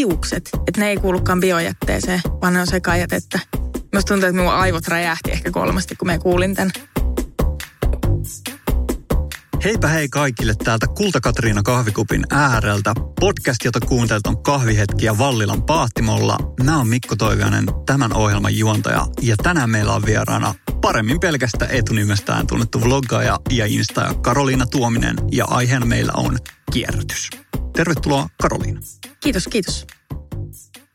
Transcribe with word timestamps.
hiukset, 0.00 0.50
että 0.54 0.80
ne 0.80 0.88
ei 0.88 0.96
kuulukaan 0.96 1.40
biojätteeseen, 1.40 2.20
vaan 2.42 2.54
ne 2.54 2.60
on 2.60 2.66
sekajätettä. 2.66 3.38
Musta 3.94 4.08
tuntuu, 4.08 4.28
että 4.28 4.32
minun 4.32 4.52
aivot 4.52 4.88
räjähti 4.88 5.32
ehkä 5.32 5.50
kolmasti, 5.50 5.96
kun 5.96 6.06
mä 6.06 6.18
kuulin 6.18 6.54
tämän. 6.54 6.72
Heipä 9.64 9.88
hei 9.88 10.08
kaikille 10.08 10.54
täältä 10.64 10.86
Kulta-Katriina 10.86 11.62
kahvikupin 11.62 12.24
ääreltä. 12.30 12.94
Podcast, 13.20 13.64
jota 13.64 13.80
kuuntelet 13.80 14.26
on 14.26 14.42
kahvihetkiä 14.42 15.18
Vallilan 15.18 15.62
Paahtimolla. 15.62 16.38
Mä 16.64 16.76
oon 16.76 16.88
Mikko 16.88 17.16
Toivianen, 17.16 17.64
tämän 17.86 18.16
ohjelman 18.16 18.58
juontaja. 18.58 19.06
Ja 19.22 19.36
tänään 19.42 19.70
meillä 19.70 19.92
on 19.92 20.06
vieraana 20.06 20.54
paremmin 20.80 21.20
pelkästä 21.20 21.66
etunimestään 21.66 22.46
tunnettu 22.46 22.80
vloggaaja 22.80 23.38
ja 23.50 23.66
insta 23.66 24.14
Karoliina 24.14 24.66
Tuominen. 24.66 25.16
Ja 25.32 25.44
aiheena 25.44 25.86
meillä 25.86 26.12
on 26.16 26.38
kierrätys. 26.72 27.30
Tervetuloa 27.76 28.28
Karoliina. 28.42 28.80
Kiitos, 29.20 29.48
kiitos. 29.48 29.86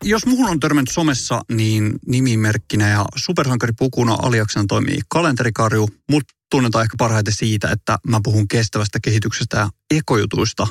Jos 0.04 0.26
muun 0.26 0.50
on 0.50 0.60
törmännyt 0.60 0.92
somessa, 0.92 1.42
niin 1.52 2.00
nimimerkkinä 2.08 2.90
ja 2.90 3.06
supersankaripukuna 3.16 4.18
aliaksena 4.22 4.66
toimii 4.68 5.00
kalenterikarju, 5.10 5.90
mutta 6.12 6.34
tunnetaan 6.52 6.84
ehkä 6.84 6.96
parhaiten 6.98 7.34
siitä, 7.34 7.70
että 7.72 7.98
mä 8.08 8.20
puhun 8.24 8.48
kestävästä 8.48 9.00
kehityksestä 9.04 9.58
ja 9.58 9.70
ekojutuista. 9.92 10.68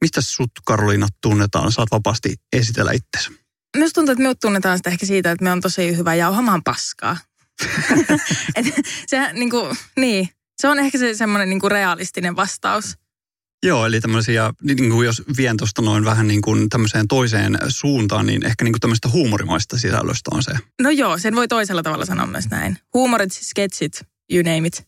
Mistä 0.00 0.20
sut, 0.20 0.50
Karoliina, 0.64 1.08
tunnetaan? 1.22 1.72
Saat 1.72 1.88
vapaasti 1.90 2.34
esitellä 2.52 2.92
itsesi. 2.92 3.42
Myös 3.76 3.92
tuntuu, 3.92 4.12
että 4.12 4.22
me 4.22 4.34
tunnetaan 4.34 4.78
sitä 4.78 4.90
ehkä 4.90 5.06
siitä, 5.06 5.30
että 5.32 5.44
me 5.44 5.52
on 5.52 5.60
tosi 5.60 5.96
hyvä 5.96 6.14
jauhamaan 6.14 6.62
paskaa. 6.64 7.16
Et, 8.56 8.66
se, 9.06 9.32
niin, 9.32 9.50
kuin, 9.50 9.76
niin, 9.96 10.28
se 10.60 10.68
on 10.68 10.78
ehkä 10.78 10.98
se 10.98 11.14
semmoinen 11.14 11.48
niin 11.48 11.60
kuin 11.60 11.70
realistinen 11.70 12.36
vastaus. 12.36 12.96
Joo, 13.66 13.86
eli 13.86 14.00
tämmöisiä, 14.00 14.52
niin 14.62 14.90
kuin 14.90 15.06
jos 15.06 15.22
vien 15.36 15.56
tuosta 15.56 15.82
noin 15.82 16.04
vähän 16.04 16.28
niin 16.28 16.42
kuin 16.42 16.68
tämmöiseen 16.68 17.08
toiseen 17.08 17.58
suuntaan, 17.68 18.26
niin 18.26 18.46
ehkä 18.46 18.64
niin 18.64 18.72
kuin 18.72 18.80
tämmöistä 18.80 19.08
huumorimaista 19.08 19.78
sisällöstä 19.78 20.30
on 20.34 20.42
se. 20.42 20.52
No 20.82 20.90
joo, 20.90 21.18
sen 21.18 21.36
voi 21.36 21.48
toisella 21.48 21.82
tavalla 21.82 22.04
sanoa 22.04 22.26
myös 22.26 22.50
näin. 22.50 22.78
Huumorit, 22.94 23.32
sketsit, 23.32 24.00
you 24.32 24.42
name 24.42 24.66
it. 24.68 24.86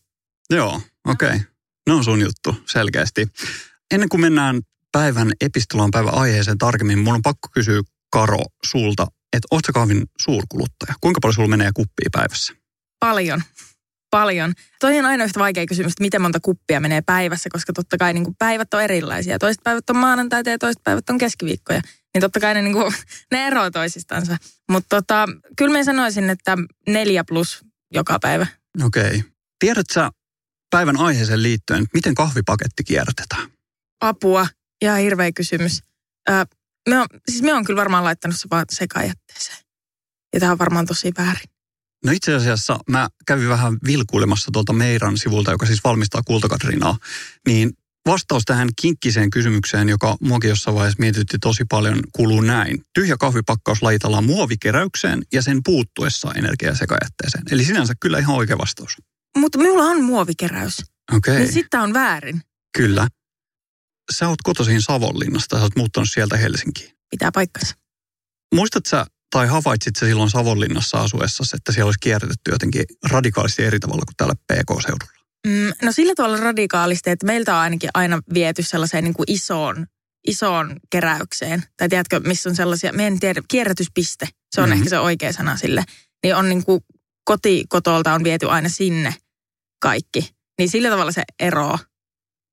Joo, 0.49 0.81
okei. 1.07 1.27
Okay. 1.27 1.39
No 1.87 1.95
on 1.95 2.03
sun 2.03 2.21
juttu, 2.21 2.55
selkeästi. 2.65 3.27
Ennen 3.93 4.09
kuin 4.09 4.21
mennään 4.21 4.61
päivän 4.91 5.31
epistolaan 5.41 5.91
päivän 5.91 6.13
aiheeseen 6.13 6.57
tarkemmin, 6.57 6.99
mun 6.99 7.15
on 7.15 7.21
pakko 7.21 7.49
kysyä 7.53 7.81
Karo 8.11 8.43
sulta, 8.65 9.07
että 9.33 9.47
ootko 9.51 9.73
kahvin 9.73 10.05
suurkuluttaja? 10.21 10.93
Kuinka 11.01 11.19
paljon 11.21 11.33
sulla 11.33 11.47
menee 11.49 11.71
kuppia 11.73 12.09
päivässä? 12.11 12.53
Paljon 12.99 13.41
paljon. 14.15 14.53
Toi 14.79 14.99
on 14.99 15.05
aina 15.05 15.23
yhtä 15.23 15.39
vaikea 15.39 15.65
kysymys, 15.65 15.91
että 15.91 16.03
miten 16.03 16.21
monta 16.21 16.39
kuppia 16.39 16.79
menee 16.79 17.01
päivässä, 17.01 17.49
koska 17.53 17.73
totta 17.73 17.97
kai 17.97 18.13
niin 18.13 18.23
kuin 18.23 18.35
päivät 18.39 18.73
on 18.73 18.81
erilaisia. 18.81 19.39
Toiset 19.39 19.63
päivät 19.63 19.89
on 19.89 19.97
maanantaita 19.97 20.49
ja 20.49 20.57
toiset 20.57 20.83
päivät 20.83 21.09
on 21.09 21.17
keskiviikkoja. 21.17 21.81
Niin 22.13 22.21
totta 22.21 22.39
kai 22.39 22.53
ne, 22.53 22.61
niin 22.61 22.73
kuin, 22.73 22.93
ne 23.31 23.47
eroavat 23.47 23.73
toisistansa. 23.73 24.37
Mutta 24.71 24.95
tota, 24.95 25.25
kyllä 25.57 25.77
mä 25.77 25.83
sanoisin, 25.83 26.29
että 26.29 26.57
neljä 26.87 27.23
plus 27.27 27.65
joka 27.93 28.19
päivä. 28.21 28.47
Okei. 28.83 29.07
Okay. 29.07 29.21
Tiedätkö 29.59 30.09
päivän 30.69 30.97
aiheeseen 30.97 31.43
liittyen, 31.43 31.85
miten 31.93 32.15
kahvipaketti 32.15 32.83
kierrätetään? 32.83 33.49
Apua. 34.01 34.47
ja 34.81 34.95
hirveä 34.95 35.31
kysymys. 35.31 35.83
Öö, 36.29 36.45
me 36.89 36.99
on, 36.99 37.07
siis 37.29 37.41
me 37.41 37.53
on 37.53 37.65
kyllä 37.65 37.79
varmaan 37.79 38.03
laittanut 38.03 38.39
se 38.39 38.47
vaan 38.51 38.65
sekajätteeseen. 38.71 39.57
Ja 40.33 40.39
tämä 40.39 40.51
on 40.51 40.59
varmaan 40.59 40.85
tosi 40.85 41.11
väärin. 41.17 41.54
No 42.05 42.11
itse 42.11 42.33
asiassa 42.33 42.79
mä 42.89 43.07
kävin 43.27 43.49
vähän 43.49 43.77
vilkuilemassa 43.87 44.49
tuolta 44.53 44.73
Meiran 44.73 45.17
sivulta, 45.17 45.51
joka 45.51 45.65
siis 45.65 45.83
valmistaa 45.83 46.21
kultakatrinaa, 46.25 46.97
niin 47.47 47.71
vastaus 48.05 48.43
tähän 48.45 48.69
kinkkiseen 48.81 49.29
kysymykseen, 49.29 49.89
joka 49.89 50.15
muakin 50.21 50.49
jossain 50.49 50.75
vaiheessa 50.75 50.99
mietitytti 50.99 51.37
tosi 51.41 51.65
paljon, 51.69 51.99
kuuluu 52.11 52.41
näin. 52.41 52.81
Tyhjä 52.93 53.17
kahvipakkaus 53.19 53.81
lajitellaan 53.81 54.25
muovikeräykseen 54.25 55.21
ja 55.33 55.41
sen 55.41 55.59
puuttuessa 55.63 56.31
energiasekajätteeseen. 56.35 57.43
Eli 57.51 57.65
sinänsä 57.65 57.93
kyllä 58.01 58.19
ihan 58.19 58.35
oikea 58.35 58.57
vastaus. 58.57 58.97
Mutta 59.37 59.57
minulla 59.57 59.83
on 59.83 60.03
muovikeräys. 60.03 60.79
Okei. 60.79 61.33
Okay. 61.33 61.43
Niin 61.43 61.53
sitten 61.53 61.79
on 61.79 61.93
väärin. 61.93 62.41
Kyllä. 62.77 63.07
Sä 64.11 64.27
oot 64.27 64.41
kotoisin 64.43 64.81
Savonlinnasta, 64.81 65.57
sä 65.57 65.63
oot 65.63 65.75
muuttanut 65.75 66.09
sieltä 66.11 66.37
Helsinkiin. 66.37 66.91
Pitää 67.09 67.31
paikkansa. 67.31 67.75
Muistatko 68.55 68.89
sä 68.89 69.05
tai 69.35 69.47
havaitsit 69.47 69.95
se 69.95 70.05
silloin 70.05 70.29
Savonlinnassa 70.29 70.97
asuessa, 70.97 71.43
että 71.57 71.71
siellä 71.71 71.87
olisi 71.87 71.99
kierrätetty 71.99 72.51
jotenkin 72.51 72.85
radikaalisti 73.11 73.63
eri 73.63 73.79
tavalla 73.79 74.03
kuin 74.05 74.15
täällä 74.17 74.35
PK-seudulla? 74.35 75.13
Mm, 75.47 75.73
no 75.81 75.91
sillä 75.91 76.15
tavalla 76.15 76.37
radikaalisti, 76.37 77.09
että 77.09 77.25
meiltä 77.25 77.55
on 77.55 77.61
ainakin 77.61 77.89
aina 77.93 78.19
viety 78.33 78.63
sellaiseen 78.63 79.03
niin 79.03 79.13
kuin 79.13 79.31
isoon, 79.31 79.87
isoon 80.27 80.77
keräykseen. 80.89 81.63
Tai 81.77 81.89
tiedätkö, 81.89 82.19
missä 82.19 82.49
on 82.49 82.55
sellaisia, 82.55 82.93
me 82.93 83.07
en 83.07 83.19
tiedä, 83.19 83.41
kierrätyspiste, 83.47 84.27
se 84.55 84.61
on 84.61 84.69
mm-hmm. 84.69 84.77
ehkä 84.77 84.89
se 84.89 84.99
oikea 84.99 85.33
sana 85.33 85.57
sille. 85.57 85.83
Niin 86.23 86.35
on 86.35 86.49
niin 86.49 86.65
kuin 86.65 86.81
kotikotolta 87.25 88.13
on 88.13 88.23
viety 88.23 88.49
aina 88.49 88.69
sinne 88.69 89.15
kaikki. 89.81 90.29
Niin 90.57 90.69
sillä 90.69 90.89
tavalla 90.89 91.11
se 91.11 91.23
ero 91.39 91.79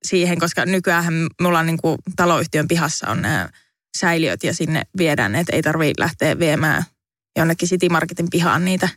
siihen, 0.05 0.39
koska 0.41 0.67
nykyään 0.67 1.15
mulla 1.41 1.59
on 1.59 1.67
niin 1.67 1.83
kuin 1.83 1.99
taloyhtiön 2.17 2.69
pihassa 2.69 3.09
on 3.09 3.23
nämä 3.23 3.49
säiliöt 3.99 4.45
ja 4.45 4.55
sinne 4.55 4.83
viedään, 4.99 5.35
että 5.35 5.57
ei 5.57 5.63
tarvitse 5.63 6.03
lähteä 6.03 6.39
viemään 6.39 6.85
jonnekin 7.39 7.69
City 7.69 7.89
Marketin 7.89 8.31
pihaan 8.31 8.65
niitä. 8.65 8.89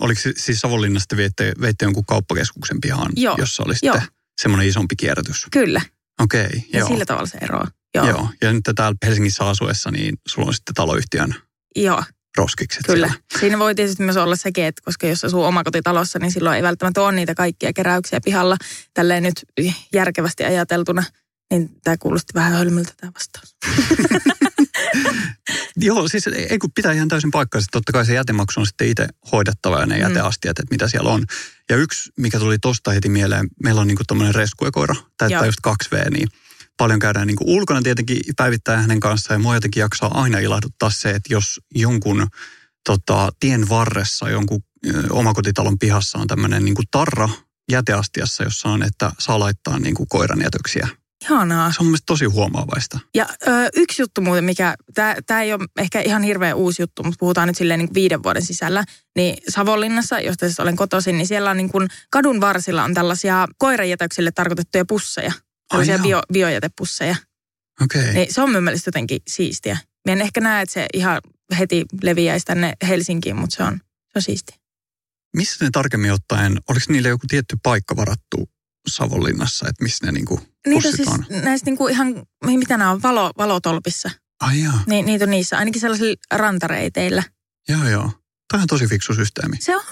Oliko 0.00 0.20
siis 0.36 0.60
Savonlinnasta 0.60 1.16
veitte, 1.16 1.52
veitte 1.60 1.84
jonkun 1.84 2.04
kauppakeskuksen 2.04 2.80
pihaan, 2.80 3.12
joo. 3.16 3.34
jossa 3.38 3.62
oli 3.62 3.74
sitten 3.74 4.02
semmoinen 4.40 4.68
isompi 4.68 4.96
kierrätys? 4.96 5.46
Kyllä. 5.52 5.80
Okei, 6.20 6.46
okay, 6.46 6.60
ja 6.72 6.78
joo. 6.78 6.88
sillä 6.88 7.04
tavalla 7.04 7.26
se 7.26 7.38
eroaa. 7.38 7.68
Joo. 7.94 8.08
joo. 8.08 8.28
Ja 8.42 8.52
nyt 8.52 8.64
täällä 8.74 8.96
Helsingissä 9.04 9.48
asuessa, 9.48 9.90
niin 9.90 10.18
sulla 10.28 10.48
on 10.48 10.54
sitten 10.54 10.74
taloyhtiön 10.74 11.34
joo. 11.76 12.02
roskikset 12.36 12.86
Kyllä. 12.86 13.06
Siellä. 13.06 13.40
Siinä 13.40 13.58
voi 13.58 13.74
tietysti 13.74 14.02
myös 14.02 14.16
olla 14.16 14.36
sekin, 14.36 14.64
että 14.64 14.82
koska 14.84 15.06
jos 15.06 15.24
asuu 15.24 15.42
omakotitalossa, 15.42 16.18
niin 16.18 16.32
silloin 16.32 16.56
ei 16.56 16.62
välttämättä 16.62 17.02
ole 17.02 17.12
niitä 17.12 17.34
kaikkia 17.34 17.72
keräyksiä 17.72 18.20
pihalla. 18.24 18.56
Tälleen 18.94 19.22
nyt 19.22 19.44
järkevästi 19.92 20.44
ajateltuna– 20.44 21.04
niin 21.50 21.70
tämä 21.84 21.96
kuulosti 21.96 22.34
vähän 22.34 22.52
hölmöltä 22.52 22.92
tämä 22.96 23.12
vastaus. 23.14 23.56
Joo, 25.76 26.08
siis 26.08 26.26
ei 26.26 26.58
kun 26.58 26.72
pitää 26.74 26.92
ihan 26.92 27.08
täysin 27.08 27.30
paikkaa. 27.30 27.60
Totta 27.72 27.92
kai 27.92 28.06
se 28.06 28.14
jätemaksu 28.14 28.60
on 28.60 28.66
sitten 28.66 28.88
itse 28.88 29.08
hoidettava 29.32 29.80
ja 29.80 29.86
ne 29.86 29.94
mm. 29.94 30.00
jäteastiat, 30.00 30.58
että 30.58 30.74
mitä 30.74 30.88
siellä 30.88 31.10
on. 31.10 31.24
Ja 31.70 31.76
yksi, 31.76 32.12
mikä 32.16 32.38
tuli 32.38 32.58
tosta 32.58 32.90
heti 32.90 33.08
mieleen, 33.08 33.48
meillä 33.62 33.80
on 33.80 33.86
niinku 33.86 34.02
tuommoinen 34.08 34.34
reskuekoira, 34.34 34.94
täyttää 35.18 35.46
just 35.46 35.58
2V, 35.66 36.10
niin 36.10 36.28
paljon 36.76 36.98
käydään 36.98 37.26
niinku 37.26 37.44
ulkona 37.46 37.82
tietenkin 37.82 38.20
päivittää 38.36 38.80
hänen 38.80 39.00
kanssaan. 39.00 39.40
Ja 39.40 39.42
mua 39.42 39.54
jotenkin 39.54 39.80
jaksaa 39.80 40.20
aina 40.20 40.38
ilahduttaa 40.38 40.90
se, 40.90 41.10
että 41.10 41.34
jos 41.34 41.60
jonkun 41.74 42.26
tota, 42.84 43.30
tien 43.40 43.68
varressa, 43.68 44.30
jonkun 44.30 44.62
omakotitalon 45.10 45.78
pihassa 45.78 46.18
on 46.18 46.26
tämmöinen 46.26 46.64
niinku 46.64 46.82
tarra 46.90 47.28
jäteastiassa, 47.70 48.44
jossa 48.44 48.68
on, 48.68 48.82
että 48.82 49.12
saa 49.18 49.38
laittaa 49.38 49.78
niinku 49.78 50.06
koiran 50.06 50.42
jätöksiä 50.42 50.88
Ihanaa. 51.24 51.72
Se 51.72 51.76
on 51.80 51.86
mielestäni 51.86 52.06
tosi 52.06 52.24
huomaavaista. 52.24 52.98
Ja 53.14 53.26
ö, 53.48 53.50
yksi 53.76 54.02
juttu 54.02 54.20
muuten, 54.20 54.44
mikä, 54.44 54.74
tämä 55.26 55.42
ei 55.42 55.52
ole 55.52 55.66
ehkä 55.78 56.00
ihan 56.00 56.22
hirveän 56.22 56.56
uusi 56.56 56.82
juttu, 56.82 57.02
mutta 57.02 57.18
puhutaan 57.20 57.48
nyt 57.48 57.56
silleen 57.56 57.80
niin 57.80 57.94
viiden 57.94 58.22
vuoden 58.22 58.42
sisällä, 58.42 58.84
niin 59.16 59.36
Savonlinnassa, 59.48 60.20
josta 60.20 60.46
siis 60.46 60.60
olen 60.60 60.76
kotoisin, 60.76 61.18
niin 61.18 61.26
siellä 61.26 61.50
on 61.50 61.56
niin 61.56 61.70
kuin 61.70 61.88
kadun 62.10 62.40
varsilla 62.40 62.84
on 62.84 62.94
tällaisia 62.94 63.48
koirajätöksille 63.58 64.32
tarkoitettuja 64.32 64.84
pusseja. 64.84 65.32
Tällaisia 65.68 65.98
bio, 65.98 66.22
biojätepusseja. 66.32 67.16
Okei. 67.82 68.00
Okay. 68.00 68.12
Niin 68.12 68.34
se 68.34 68.42
on 68.42 68.52
mun 68.52 68.72
jotenkin 68.86 69.20
siistiä. 69.28 69.78
Mä 70.06 70.12
en 70.12 70.20
ehkä 70.20 70.40
näe, 70.40 70.62
että 70.62 70.72
se 70.72 70.86
ihan 70.94 71.20
heti 71.58 71.84
leviäisi 72.02 72.46
tänne 72.46 72.72
Helsinkiin, 72.88 73.36
mutta 73.36 73.56
se 73.56 73.62
on, 73.62 73.80
se 74.02 74.12
on 74.16 74.22
siistiä. 74.22 74.56
Missä 75.36 75.64
ne 75.64 75.70
tarkemmin 75.72 76.12
ottaen, 76.12 76.58
oliko 76.68 76.84
niille 76.88 77.08
joku 77.08 77.26
tietty 77.28 77.56
paikka 77.62 77.96
varattu 77.96 78.50
Savonlinnassa, 78.88 79.68
että 79.68 79.82
missä 79.82 80.06
ne 80.06 80.12
niinku 80.12 80.40
Niitä 80.66 80.90
siis 80.92 81.08
on? 81.08 81.24
näistä 81.42 81.66
niinku 81.70 81.88
ihan, 81.88 82.22
mitä 82.44 82.76
nämä 82.76 82.90
on, 82.90 83.02
valo, 83.02 83.30
valotolpissa. 83.38 84.10
Ai 84.40 84.62
joo. 84.62 84.74
Niin, 84.86 85.06
niitä 85.06 85.24
on 85.24 85.30
niissä, 85.30 85.58
ainakin 85.58 85.80
sellaisilla 85.80 86.14
rantareiteillä. 86.34 87.22
Joo, 87.68 87.88
joo. 87.88 88.10
Tämä 88.52 88.62
on 88.62 88.66
tosi 88.68 88.86
fiksu 88.86 89.14
systeemi. 89.14 89.56
Se 89.60 89.76
on. 89.76 89.82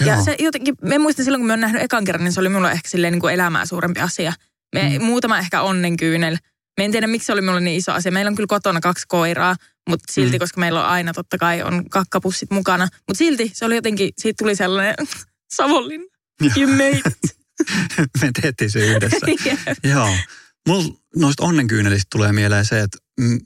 Joo. 0.00 0.08
Ja 0.08 0.22
se 0.22 0.36
jotenkin, 0.38 0.74
me 0.82 0.98
muistan 0.98 1.24
silloin, 1.24 1.40
kun 1.40 1.46
me 1.46 1.52
on 1.52 1.60
nähnyt 1.60 1.82
ekan 1.82 2.04
kerran, 2.04 2.24
niin 2.24 2.32
se 2.32 2.40
oli 2.40 2.48
minulle 2.48 2.72
ehkä 2.72 2.88
silleen 2.90 3.12
niin 3.12 3.20
kuin 3.20 3.34
elämää 3.34 3.66
suurempi 3.66 4.00
asia. 4.00 4.32
Me, 4.74 4.98
mm. 4.98 5.04
Muutama 5.04 5.38
ehkä 5.38 5.62
onnenkyynel. 5.62 6.36
Me 6.78 6.84
en 6.84 6.92
tiedä, 6.92 7.06
miksi 7.06 7.26
se 7.26 7.32
oli 7.32 7.40
minulle 7.40 7.60
niin 7.60 7.76
iso 7.76 7.92
asia. 7.92 8.12
Meillä 8.12 8.28
on 8.28 8.34
kyllä 8.34 8.46
kotona 8.46 8.80
kaksi 8.80 9.04
koiraa, 9.08 9.56
mutta 9.88 10.12
silti, 10.12 10.36
mm. 10.36 10.38
koska 10.38 10.60
meillä 10.60 10.80
on 10.80 10.86
aina 10.86 11.12
totta 11.12 11.38
kai 11.38 11.62
on 11.62 11.90
kakkapussit 11.90 12.50
mukana. 12.50 12.84
Mutta 12.84 13.18
silti 13.18 13.50
se 13.54 13.64
oli 13.64 13.74
jotenkin, 13.74 14.10
siitä 14.18 14.38
tuli 14.38 14.56
sellainen 14.56 14.94
Savonlinna. 15.56 16.06
You 16.56 16.70
made 16.82 17.00
it. 17.06 17.39
Me 18.20 18.30
tehtiin 18.42 18.70
se 18.70 18.78
yhdessä. 18.78 19.26
Joo. 19.92 20.16
Mulla 20.68 20.94
noista 21.16 21.44
onnenkyynelistä 21.44 22.06
tulee 22.10 22.32
mieleen 22.32 22.64
se, 22.64 22.80
että 22.80 22.98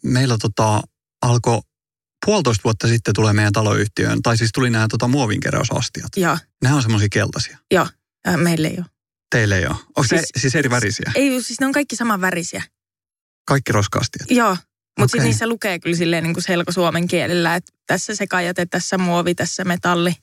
meillä 0.03 0.37
tota, 0.41 0.83
alkoi 1.23 1.61
puolitoista 2.27 2.65
vuotta 2.65 2.89
sitten 2.89 3.15
tulee 3.15 3.33
meidän 3.33 3.53
taloyhtiöön, 3.53 4.23
tai 4.23 4.37
siis 4.37 4.51
tuli 4.55 4.71
nämä 4.71 4.87
tota, 4.91 5.09
muovinkeräysastiat. 5.09 6.09
Joo. 6.17 6.39
Nämä 6.63 6.77
on 6.77 6.83
semmoisia 6.83 7.09
keltaisia. 7.13 7.59
Joo, 7.71 7.89
äh, 8.29 8.37
meille 8.37 8.69
ei 8.69 8.77
ole. 8.79 8.87
Teille 9.31 9.59
ei 9.59 9.67
ole. 9.67 9.75
Onko 9.75 10.03
siis, 10.03 10.21
ne 10.21 10.41
siis 10.41 10.55
eri 10.55 10.71
värisiä? 10.71 11.13
Ei, 11.15 11.43
siis 11.43 11.61
ne 11.61 11.67
on 11.67 11.73
kaikki 11.73 11.97
saman 11.97 12.21
värisiä. 12.21 12.63
Kaikki 13.47 13.73
roskaastiat? 13.73 14.31
Joo. 14.31 14.57
Mutta 14.99 15.11
sitten 15.11 15.21
Okei. 15.21 15.29
niissä 15.29 15.47
lukee 15.47 15.79
kyllä 15.79 15.97
silleen 15.97 16.23
niin 16.23 16.35
kuin 16.35 16.45
selko-suomen 16.45 17.09
kielellä, 17.09 17.55
että 17.55 17.73
tässä 17.87 18.15
sekajäte, 18.15 18.67
tässä 18.67 18.99
muovi, 18.99 19.35
tässä 19.35 19.65
metalli. 19.65 20.15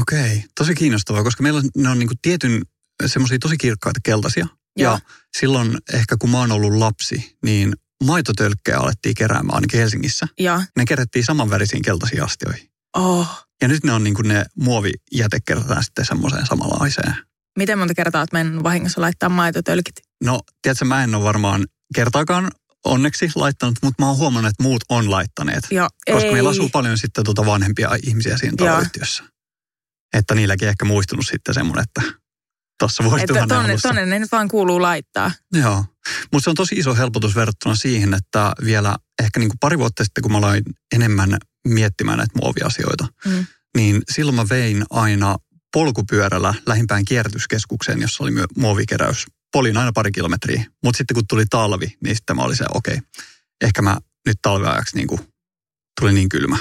Okei, 0.00 0.44
tosi 0.54 0.74
kiinnostavaa, 0.74 1.22
koska 1.22 1.42
meillä 1.42 1.58
on, 1.58 1.70
ne 1.76 1.88
on 1.88 1.98
niinku 1.98 2.14
tietyn 2.22 2.62
semmoisia 3.06 3.38
tosi 3.38 3.56
kirkkaita 3.56 4.00
keltaisia. 4.04 4.46
Joo. 4.76 4.92
Ja 4.92 4.98
silloin 5.38 5.78
ehkä 5.92 6.16
kun 6.18 6.30
mä 6.30 6.38
oon 6.38 6.52
ollut 6.52 6.72
lapsi, 6.74 7.36
niin 7.44 7.72
maitotölkkejä 8.04 8.78
alettiin 8.78 9.14
keräämään 9.14 9.54
ainakin 9.54 9.80
Helsingissä. 9.80 10.28
Ja, 10.40 10.62
Ne 10.76 10.84
kerättiin 10.84 11.24
samanvärisiin 11.24 11.82
keltaisiin 11.82 12.22
astioihin. 12.22 12.68
oh, 12.96 13.46
Ja 13.62 13.68
nyt 13.68 13.84
ne 13.84 13.92
on 13.92 14.04
niinku 14.04 14.22
ne 14.22 14.44
muovijäte 14.56 15.38
kerätään 15.46 15.84
sitten 15.84 16.06
semmoiseen 16.06 16.46
samanlaiseen. 16.46 17.14
miten 17.58 17.78
monta 17.78 17.94
kertaa 17.94 18.20
olet 18.20 18.32
mennyt 18.32 18.62
vahingossa 18.62 19.00
laittaa 19.00 19.28
maitotölkit? 19.28 19.94
No, 20.24 20.40
tiedätkö, 20.62 20.84
mä 20.84 21.04
en 21.04 21.14
ole 21.14 21.24
varmaan 21.24 21.64
kertaakaan 21.94 22.50
onneksi 22.84 23.28
laittanut, 23.34 23.78
mutta 23.82 24.02
mä 24.02 24.08
oon 24.08 24.16
huomannut, 24.18 24.50
että 24.50 24.62
muut 24.62 24.84
on 24.88 25.10
laittaneet. 25.10 25.64
Joo, 25.70 25.88
Koska 26.10 26.26
ei. 26.26 26.32
meillä 26.32 26.50
asuu 26.50 26.68
paljon 26.68 26.98
sitten 26.98 27.24
tuota 27.24 27.46
vanhempia 27.46 27.90
ihmisiä 28.02 28.36
siinä 28.38 28.54
taloyhtiössä. 28.56 29.24
Että 30.14 30.34
niilläkin 30.34 30.68
ehkä 30.68 30.84
muistunut 30.84 31.26
sitten 31.26 31.54
semmoinen, 31.54 31.82
että 31.84 32.12
tuossa 32.78 33.04
vuosituhannen 33.04 33.48
tonne, 33.48 33.70
alussa. 33.70 33.88
tonne 33.88 34.06
ne 34.06 34.18
nyt 34.18 34.32
vaan 34.32 34.48
kuuluu 34.48 34.82
laittaa. 34.82 35.30
Joo, 35.52 35.84
mutta 36.32 36.44
se 36.44 36.50
on 36.50 36.56
tosi 36.56 36.74
iso 36.74 36.94
helpotus 36.94 37.34
verrattuna 37.36 37.74
siihen, 37.74 38.14
että 38.14 38.52
vielä 38.64 38.96
ehkä 39.22 39.40
niin 39.40 39.48
kuin 39.48 39.58
pari 39.60 39.78
vuotta 39.78 40.04
sitten, 40.04 40.22
kun 40.22 40.32
mä 40.32 40.38
aloin 40.38 40.62
enemmän 40.94 41.36
miettimään 41.68 42.18
näitä 42.18 42.38
muoviasioita, 42.42 43.06
Mm. 43.24 43.46
niin 43.76 44.02
silloin 44.10 44.34
mä 44.36 44.44
vein 44.50 44.84
aina 44.90 45.36
polkupyörällä 45.72 46.54
lähimpään 46.66 47.04
kierrätyskeskukseen, 47.04 48.00
jossa 48.00 48.24
oli 48.24 48.30
myö- 48.30 48.46
muovikeräys. 48.56 49.26
Polin 49.52 49.76
aina 49.76 49.92
pari 49.92 50.12
kilometriä, 50.12 50.64
mutta 50.84 50.98
sitten 50.98 51.14
kun 51.14 51.26
tuli 51.28 51.44
talvi, 51.50 51.96
niin 52.04 52.16
sitten 52.16 52.36
mä 52.36 52.42
olin 52.42 52.56
se, 52.56 52.64
okei, 52.74 52.98
ehkä 53.64 53.82
mä 53.82 53.98
nyt 54.26 54.38
talveajaksi 54.42 54.96
niin 54.96 55.06
kuin, 55.06 55.20
tuli 56.00 56.12
niin 56.12 56.28
kylmä, 56.28 56.58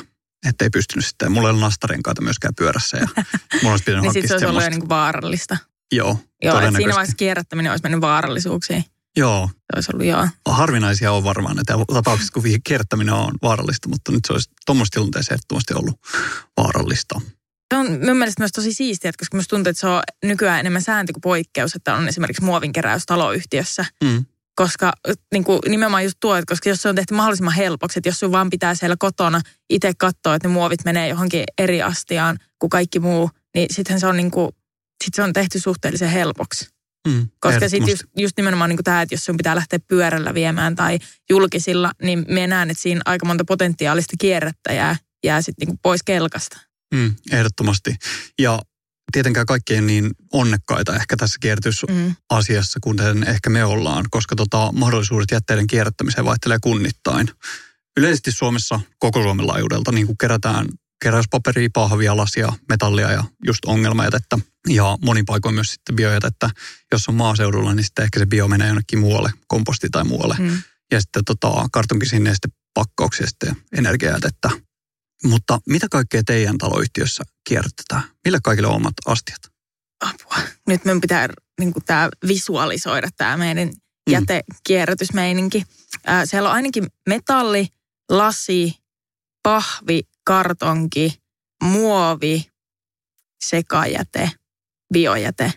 että 0.48 0.65
ei 0.65 0.69
pystynyt 0.69 1.06
sitten. 1.06 1.31
Mulla 1.31 1.48
ei 1.48 1.50
ollut 1.50 1.62
nastarenkaita 1.63 2.21
myöskään 2.21 2.56
pyörässä 2.56 2.98
ja 2.98 3.07
mulla 3.62 3.71
olisi 3.71 3.83
pitänyt 3.83 4.01
Niin 4.01 4.10
hankkia 4.13 4.27
se 4.27 4.33
olisi 4.33 4.45
ollut 4.45 4.63
niin 4.69 4.89
vaarallista. 4.89 5.57
Joo, 5.92 6.18
Joo, 6.44 6.60
että 6.60 6.78
siinä 6.78 6.94
vaiheessa 6.94 7.16
kierrättäminen 7.16 7.72
olisi 7.72 7.84
mennyt 7.84 8.02
vaarallisuuksiin. 8.02 8.86
Joo, 9.18 9.48
Se 9.48 9.76
olisi 9.76 9.92
ollut 9.94 10.08
joo. 10.08 10.28
harvinaisia 10.46 11.12
on 11.12 11.24
varmaan 11.24 11.56
ne 11.56 11.64
tapaukset, 11.94 12.30
kun 12.32 12.44
kierrättäminen 12.64 13.14
on 13.14 13.32
vaarallista, 13.42 13.90
mutta 13.90 14.12
nyt 14.12 14.20
se 14.28 14.34
olisi 14.34 14.50
tuommoisessa 14.66 14.94
tilanteessa 14.94 15.34
ehdottomasti 15.34 15.74
ollut 15.74 16.00
vaarallista. 16.58 17.22
Se 17.74 17.78
on 17.78 17.86
mun 17.86 18.18
mielestä 18.18 18.42
myös 18.42 18.52
tosi 18.52 18.74
siistiä, 18.74 19.10
että 19.10 19.20
koska 19.20 19.38
musta 19.38 19.56
tuntuu, 19.56 19.70
että 19.70 19.80
se 19.80 19.88
on 19.88 20.02
nykyään 20.26 20.60
enemmän 20.60 20.82
sääntö 20.82 21.14
kuin 21.14 21.22
poikkeus, 21.22 21.76
että 21.76 21.96
on 21.96 22.08
esimerkiksi 22.08 22.44
muovinkeräys 22.44 23.06
taloyhtiössä. 23.06 23.86
Mm. 24.04 24.26
Koska 24.56 24.94
niin 25.34 25.44
kuin 25.44 25.60
nimenomaan 25.68 26.04
just 26.04 26.18
tuo, 26.20 26.36
että 26.36 26.52
koska 26.52 26.70
jos 26.70 26.82
se 26.82 26.90
on 26.90 26.96
tehty 26.96 27.14
mahdollisimman 27.14 27.54
helpoksi, 27.54 28.00
että 28.00 28.10
jos 28.10 28.20
sun 28.20 28.32
vaan 28.32 28.50
pitää 28.50 28.76
siellä 28.76 28.96
kotona 29.00 29.42
itse 29.70 29.92
katsoa, 29.98 30.36
että 30.36 30.48
ne 30.48 30.54
muovit 30.54 30.86
menee 30.86 31.08
johonkin 31.08 31.44
eri 31.58 31.82
astiaan 31.82 32.38
kuin 32.60 32.70
kaikki 32.70 33.00
muu, 33.00 33.30
niin 33.56 33.68
sittenhän 33.72 34.00
se 34.00 34.08
on 34.08 34.18
niin 34.18 34.32
kuin, 34.32 34.52
sit 35.04 35.14
se 35.14 35.24
on 35.24 35.34
tehty 35.34 35.60
suhteellisen 35.60 36.10
helpoksi. 36.10 36.68
Mm. 37.08 37.28
Koska 37.40 37.70
sitten 37.70 37.90
just, 37.90 38.04
just 38.18 38.38
nimenomaan 38.38 38.70
niin 38.70 38.84
tämä, 38.84 39.02
että 39.02 39.16
jos 39.16 39.26
sun 39.26 39.38
pitää 39.38 39.56
lähteä 39.56 39.80
pyörällä 39.88 40.34
viemään 40.34 40.76
tai 40.76 41.00
julkisilla, 41.30 41.92
niin 42.02 42.26
me 42.28 42.48
näen, 42.48 42.70
että 42.72 42.84
siinä 42.84 43.02
aika 43.06 43.26
monta 43.26 43.46
potentiaalista 43.46 44.14
kierrättäjää 44.20 44.96
jää 45.24 45.42
sitten 45.42 45.68
niin 45.68 45.80
pois 45.82 46.04
kelkasta. 46.04 46.58
Mm, 46.94 47.16
ehdottomasti. 47.32 47.96
Ja 48.40 48.60
tietenkään 49.12 49.46
kaikki 49.46 49.74
ei 49.74 49.80
ole 49.80 49.86
niin 49.88 50.12
onnekkaita 50.34 50.96
ehkä 50.96 51.18
tässä 51.18 51.38
kierrätysasiassa, 51.42 52.78
Mm. 52.78 52.82
kuten 52.82 53.24
ehkä 53.28 53.50
me 53.50 53.66
ollaan, 53.66 54.06
koska 54.12 54.36
tota, 54.36 54.72
mahdollisuudet 54.72 55.32
jätteiden 55.32 55.68
kierrättämiseen 55.68 56.26
vaihtelee 56.26 56.58
kunnittain. 56.62 57.30
Yleisesti 57.98 58.32
Suomessa 58.32 58.80
koko 59.00 59.22
Suomen 59.22 59.48
laajuudelta 59.48 59.92
niin 59.92 60.06
kuin 60.06 60.18
kerätään 60.18 60.66
keräyspaperia, 61.04 61.70
pahvia, 61.74 62.18
lasia, 62.18 62.54
metallia 62.70 63.12
ja 63.12 63.24
just 63.46 63.66
ongelmajätettä. 63.66 64.38
Ja 64.70 64.98
monin 65.02 65.26
paikoin 65.26 65.56
myös 65.56 65.72
sitten 65.72 65.96
biojätettä. 65.96 66.50
Jos 66.92 67.10
on 67.10 67.16
maaseudulla, 67.16 67.74
niin 67.74 67.84
sitten 67.84 68.04
ehkä 68.04 68.20
se 68.20 68.26
bio 68.26 68.48
menee 68.48 68.68
jonnekin 68.68 69.00
muualle, 69.00 69.32
komposti 69.48 69.88
tai 69.92 70.04
muualle. 70.04 70.36
Mm. 70.40 70.62
Ja 70.92 71.02
sitten 71.02 71.26
tota, 71.26 71.68
kartonki 71.72 72.06
sinne 72.06 72.34
sitten 72.34 72.52
pakkauksia 72.74 73.28
sitten 73.28 73.56
energiajätettä. 73.78 74.50
Mutta 75.24 75.60
mitä 75.70 75.88
kaikkea 75.92 76.22
teidän 76.26 76.58
taloyhtiössä 76.58 77.24
kierrätetään? 77.50 78.04
Millä 78.26 78.40
kaikille 78.44 78.68
on 78.68 78.76
omat 78.76 78.94
astiat? 79.06 79.42
Apua. 80.02 80.38
Nyt 80.68 80.86
meidän 80.86 81.02
pitää 81.02 81.30
niin 81.60 81.74
kuin 81.74 81.86
tämä 81.86 82.10
visualisoida 82.28 83.10
tämä 83.18 83.38
meidän 83.38 83.72
jätekierrätysmeininki. 84.10 85.64
Ää, 86.06 86.26
siellä 86.26 86.50
on 86.50 86.56
ainakin 86.56 86.88
metalli, 87.10 87.68
lasi, 88.10 88.84
pahvi, 89.44 90.02
kartonki, 90.24 91.22
muovi, 91.64 92.46
sekajäte, 93.46 94.31
biojäte. 94.94 95.54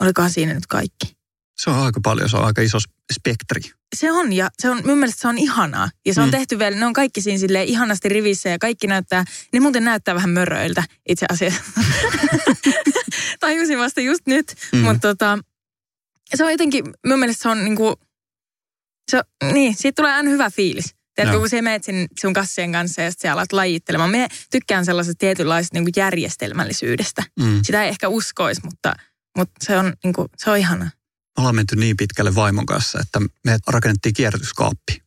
Olikohan 0.00 0.30
siinä 0.30 0.54
nyt 0.54 0.66
kaikki? 0.66 1.16
Se 1.56 1.70
on 1.70 1.76
aika 1.78 2.00
paljon, 2.02 2.28
se 2.28 2.36
on 2.36 2.44
aika 2.44 2.62
iso 2.62 2.78
spektri. 3.12 3.60
Se 3.96 4.12
on, 4.12 4.32
ja 4.32 4.48
se 4.62 4.70
on, 4.70 4.82
mun 4.86 4.98
mielestä 4.98 5.20
se 5.20 5.28
on 5.28 5.38
ihanaa. 5.38 5.90
Ja 6.06 6.14
se 6.14 6.20
on 6.20 6.28
Mm. 6.28 6.30
tehty 6.30 6.58
vielä, 6.58 6.76
ne 6.76 6.86
on 6.86 6.92
kaikki 6.92 7.20
siinä 7.20 7.38
silleen 7.38 7.68
ihanasti 7.68 8.08
rivissä 8.08 8.48
ja 8.48 8.58
kaikki 8.58 8.86
näyttää, 8.86 9.24
ne 9.52 9.60
muuten 9.60 9.84
näyttää 9.84 10.14
vähän 10.14 10.30
möröiltä 10.30 10.84
itse 11.08 11.26
asiassa. 11.30 11.62
Tajusin 13.40 13.78
vasta 13.78 14.00
just 14.00 14.26
nyt, 14.26 14.54
Mm. 14.72 14.78
mm. 14.78 14.84
mutta 14.84 15.00
tota, 15.08 15.38
se 16.34 16.44
on 16.44 16.50
jotenkin, 16.50 16.84
mun 17.06 17.18
mielestä 17.18 17.42
se 17.42 17.48
on 17.48 17.64
niinku, 17.64 17.94
se, 19.10 19.20
niin, 19.52 19.74
siitä 19.76 19.96
tulee 20.02 20.12
aina 20.12 20.30
hyvä 20.30 20.50
fiilis. 20.50 20.94
Tiedätkö, 21.14 21.34
Joo. 21.34 21.40
kun 21.40 21.50
sä 21.50 21.62
meet 21.62 21.84
sin, 21.84 22.06
sun 22.20 22.32
kassien 22.32 22.72
kanssa 22.72 23.02
ja 23.02 23.10
sitten 23.10 23.32
alat 23.32 23.52
lajittelemaan. 23.52 24.10
Me 24.10 24.28
tykkään 24.50 24.84
sellaisesta 24.84 25.18
tietynlaisesta 25.18 25.76
niinku 25.76 25.90
järjestelmällisyydestä. 25.96 27.22
Mm. 27.40 27.60
Sitä 27.62 27.82
ei 27.82 27.88
ehkä 27.88 28.08
uskoisi, 28.08 28.60
mutta, 28.64 28.94
mutta 29.36 29.52
se, 29.62 29.78
on, 29.78 29.92
niinku, 30.04 30.26
se 30.36 30.50
on 30.50 30.58
ihanaa. 30.58 30.90
Me 31.36 31.40
ollaan 31.40 31.54
menty 31.54 31.76
niin 31.76 31.96
pitkälle 31.96 32.34
vaimon 32.34 32.66
kanssa, 32.66 33.00
että 33.00 33.20
me 33.44 33.58
rakennettiin 33.68 34.14
kierrätyskaappi. 34.14 35.02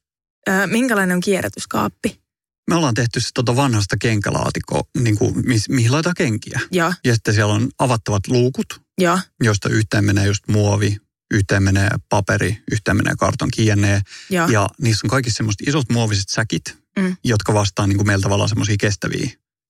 Öö, 0.50 0.68
minkälainen 0.68 1.15
on 1.15 1.21
kierrätyskaappi? 1.21 2.21
Me 2.69 2.75
ollaan 2.75 2.94
tehty 2.94 3.19
se 3.19 3.30
tota 3.33 3.56
vanhasta 3.56 3.95
kenkälaatikko, 4.01 4.89
niin 4.98 5.18
kuin, 5.18 5.33
mis, 5.45 5.69
mihin 5.69 5.92
laitetaan 5.92 6.15
kenkiä. 6.18 6.59
Joo, 6.71 6.94
Ja 7.04 7.13
sitten 7.13 7.33
siellä 7.33 7.54
on 7.54 7.69
avattavat 7.80 8.27
luukut, 8.27 8.81
joo, 8.98 9.19
josta 9.44 9.69
yhteen 9.69 10.06
menee 10.06 10.26
just 10.26 10.44
muovi, 10.47 10.97
yhteen 11.34 11.64
menee 11.64 11.90
paperi, 12.10 12.62
yhteen 12.72 12.98
menee 12.98 13.14
kartonki 13.19 13.66
jne. 13.66 14.02
joo. 14.30 14.48
Ja 14.48 14.68
niissä 14.81 15.02
on 15.07 15.10
kaikissa 15.10 15.38
semmoiset 15.38 15.68
isot 15.68 15.90
muoviset 15.92 16.30
säkit, 16.30 16.78
Mm. 17.00 17.18
jotka 17.24 17.54
vastaa 17.54 17.88
niin 17.88 17.98
kuin 17.98 18.07
meillä 18.07 18.22
tavallaan 18.24 18.50
semmoisia 18.50 18.76
kestäviä 18.80 19.30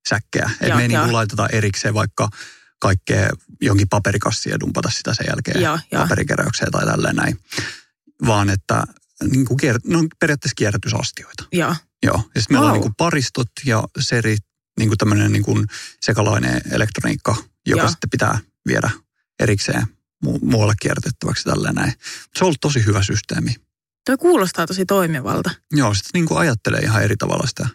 säkkejä. 0.09 0.49
Että 0.61 0.75
me 0.75 0.81
ei 0.81 0.87
niin 0.87 0.99
kuin 0.99 1.13
laiteta 1.13 1.47
erikseen 1.47 1.93
vaikka 1.93 2.29
kaikkea 2.79 3.29
jonkin 3.61 3.89
paperikassia 3.89 4.51
ja 4.51 4.59
dumpata 4.59 4.89
sitä 4.89 5.13
sen 5.13 5.25
jälkeen 5.29 5.61
Joo, 5.61 5.79
joo. 5.91 6.01
paperikeräykseen 6.01 6.71
tai 6.71 6.85
tälleen 6.85 7.15
näin. 7.15 7.39
Vaan 8.25 8.49
että 8.49 8.83
niin 9.31 9.45
kuin 9.45 9.57
kier, 9.57 9.79
ne 9.85 9.97
on 9.97 10.07
periaatteessa 10.19 10.55
kierrätysastioita. 10.55 11.43
joo. 11.53 11.75
Joo. 12.03 12.23
Ja 12.35 12.41
sitten 12.41 12.55
meillä 12.55 12.65
on 12.65 12.71
Wow. 12.71 12.73
niin 12.73 12.81
kuin 12.81 12.95
paristot 12.97 13.47
ja 13.65 13.83
seri, 13.99 14.37
niin 14.79 14.89
kuin 14.89 14.97
tämmöinen 14.97 15.31
niin 15.31 15.43
kuin 15.43 15.65
sekalainen 16.01 16.61
elektroniikka, 16.71 17.35
joka 17.67 17.81
Joo. 17.81 17.89
sitten 17.89 18.09
pitää 18.09 18.39
viedä 18.67 18.89
erikseen 19.39 19.87
mu- 20.25 20.39
muualle 20.41 20.73
kierrätettäväksi 20.81 21.43
tälleen 21.43 21.75
näin. 21.75 21.93
Se 22.35 22.43
on 22.43 22.45
ollut 22.45 22.61
tosi 22.61 22.85
hyvä 22.85 23.03
systeemi. 23.03 23.55
Toi 24.05 24.17
kuulostaa 24.17 24.67
tosi 24.67 24.85
toimivalta. 24.85 25.51
Joo, 25.71 25.93
sitten 25.93 26.09
niin 26.13 26.25
kuin 26.25 26.37
ajattelee 26.37 26.79
ihan 26.79 27.03
eri 27.03 27.17
tavalla 27.17 27.47
sitä 27.47 27.67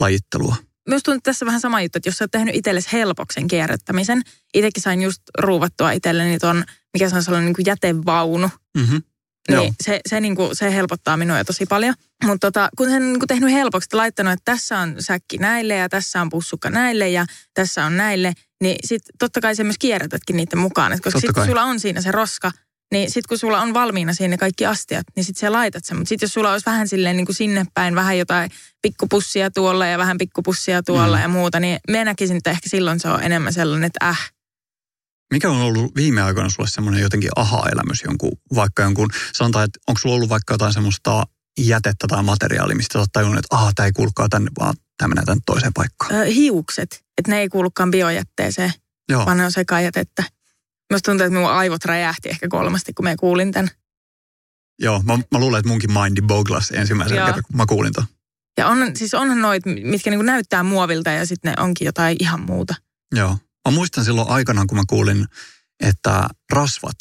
lajittelua. 0.00 0.56
Myös 0.88 1.02
tuntuu 1.02 1.20
tässä 1.20 1.46
vähän 1.46 1.60
sama 1.60 1.80
juttu, 1.80 1.98
että 1.98 2.08
jos 2.08 2.16
sä 2.16 2.24
oot 2.24 2.30
tehnyt 2.30 2.54
itsellesi 2.54 2.92
helpoksen 2.92 3.48
kierrättämisen. 3.48 4.22
Itsekin 4.54 4.82
sain 4.82 5.02
just 5.02 5.22
ruuvattua 5.38 5.92
itselleni 5.92 6.38
ton, 6.38 6.64
mikä 6.94 7.08
se 7.08 7.16
on 7.16 7.22
sellainen 7.22 7.46
niin 7.46 7.54
kuin 7.54 7.66
jätevaunu. 7.66 8.50
Mm-hmm. 8.78 9.02
Joo. 9.48 9.62
Niin 9.62 9.74
se, 9.84 10.00
se, 10.08 10.20
niin 10.20 10.36
kuin, 10.36 10.56
se 10.56 10.74
helpottaa 10.74 11.16
minua 11.16 11.38
jo 11.38 11.44
tosi 11.44 11.66
paljon. 11.66 11.94
Mutta 12.24 12.46
tota, 12.46 12.68
kun 12.76 12.88
sen 12.88 13.02
niin 13.02 13.18
kuin 13.18 13.28
tehnyt 13.28 13.52
helpoksi, 13.52 13.86
että 13.86 13.96
laittanut, 13.96 14.32
että 14.32 14.52
tässä 14.52 14.78
on 14.78 14.96
säkki 14.98 15.38
näille 15.38 15.74
ja 15.74 15.88
tässä 15.88 16.20
on 16.20 16.28
pussukka 16.28 16.70
näille 16.70 17.08
ja 17.08 17.26
tässä 17.54 17.84
on 17.84 17.96
näille, 17.96 18.32
niin 18.62 18.76
sitten 18.84 19.14
totta 19.18 19.40
kai 19.40 19.56
sä 19.56 19.64
myös 19.64 19.78
kierrätätkin 19.78 20.36
niiden 20.36 20.58
mukaan. 20.58 20.92
Et 20.92 21.00
koska 21.00 21.20
sitten 21.20 21.34
kun 21.34 21.46
sulla 21.46 21.62
on 21.62 21.80
siinä 21.80 22.00
se 22.00 22.12
roska, 22.12 22.50
niin 22.92 23.10
sitten 23.10 23.28
kun 23.28 23.38
sulla 23.38 23.60
on 23.60 23.74
valmiina 23.74 24.12
siinä 24.12 24.30
ne 24.30 24.38
kaikki 24.38 24.66
astiat, 24.66 25.06
niin 25.16 25.24
sitten 25.24 25.40
sä 25.40 25.52
laitat 25.52 25.84
sen. 25.84 25.96
Mutta 25.96 26.08
sitten 26.08 26.26
jos 26.26 26.32
sulla 26.32 26.52
olisi 26.52 26.66
vähän 26.66 26.88
silleen 26.88 27.16
niin 27.16 27.26
kuin 27.26 27.36
sinne 27.36 27.64
päin, 27.74 27.94
vähän 27.94 28.18
jotain 28.18 28.50
pikkupussia 28.82 29.50
tuolla 29.50 29.86
ja 29.86 29.98
vähän 29.98 30.18
pikkupussia 30.18 30.82
tuolla 30.82 31.16
mm. 31.16 31.22
ja 31.22 31.28
muuta, 31.28 31.60
niin 31.60 31.78
me 31.90 32.04
näkisin, 32.04 32.36
että 32.36 32.50
ehkä 32.50 32.68
silloin 32.68 33.00
se 33.00 33.08
on 33.08 33.22
enemmän 33.22 33.52
sellainen, 33.52 33.86
että 33.86 34.08
äh, 34.08 34.32
Mikä 35.32 35.50
on 35.50 35.60
ollut 35.60 35.96
viime 35.96 36.22
aikoina 36.22 36.50
sulle 36.50 36.68
semmoinen 36.68 37.02
jotenkin 37.02 37.30
aha-elämys 37.36 38.02
jonkun, 38.04 38.32
vaikka 38.54 38.82
jonkun, 38.82 39.08
sanotaan, 39.32 39.64
että 39.64 39.78
onko 39.88 39.98
sulla 39.98 40.14
ollut 40.14 40.28
vaikka 40.28 40.54
jotain 40.54 40.72
semmoista 40.72 41.24
jätettä 41.60 42.06
tai 42.08 42.22
materiaalia, 42.22 42.76
mistä 42.76 42.92
sä 42.92 42.98
oot 42.98 43.12
tajunnut, 43.12 43.38
että 43.38 43.56
aha, 43.56 43.72
tämä 43.74 43.86
ei 43.86 43.92
kuulukaan 43.92 44.30
tänne, 44.30 44.50
vaan 44.58 44.74
tämä 44.98 45.08
menee 45.08 45.24
tänne 45.24 45.42
toiseen 45.46 45.72
paikkaan. 45.72 46.14
ö, 46.14 46.24
hiukset, 46.24 47.04
että 47.18 47.30
ne 47.32 47.38
ei 47.38 47.48
kuulukaan 47.48 47.90
biojätteeseen. 47.90 48.72
Joo, 49.08 49.26
vaan 49.26 49.36
ne 49.36 49.44
on 49.44 49.52
sekajätettä. 49.52 50.22
Musta 50.92 51.10
tuntuu, 51.10 51.26
että 51.26 51.38
minun 51.38 51.50
aivot 51.50 51.84
räjähti 51.84 52.28
ehkä 52.28 52.48
kolmasti, 52.48 52.92
kun 52.92 53.04
mä 53.04 53.16
kuulin 53.16 53.52
tämän. 53.52 53.70
Joo, 54.78 55.02
mä, 55.02 55.18
mä 55.32 55.38
luulen, 55.38 55.58
että 55.58 55.68
munkin 55.68 55.90
mindi 55.92 56.22
boglas 56.22 56.70
ensimmäisen 56.70 57.16
kerran, 57.16 57.42
kun 57.46 57.56
mä 57.56 57.66
kuulin 57.66 57.92
ton. 57.92 58.04
Ja 58.58 58.66
on, 58.66 58.96
siis 58.96 59.14
onhan 59.14 59.40
noit, 59.40 59.62
mitkä 59.66 60.10
niinku 60.10 60.22
näyttää 60.22 60.62
muovilta 60.62 61.10
ja 61.10 61.26
sitten 61.26 61.52
ne 61.52 61.62
onkin 61.62 61.86
jotain 61.86 62.16
ihan 62.20 62.40
muuta. 62.40 62.74
Joo. 63.14 63.38
Mä 63.66 63.70
muistan 63.70 64.04
silloin 64.04 64.28
aikanaan, 64.28 64.66
kun 64.66 64.78
mä 64.78 64.84
kuulin, 64.88 65.26
että 65.80 66.28
rasvat 66.52 66.96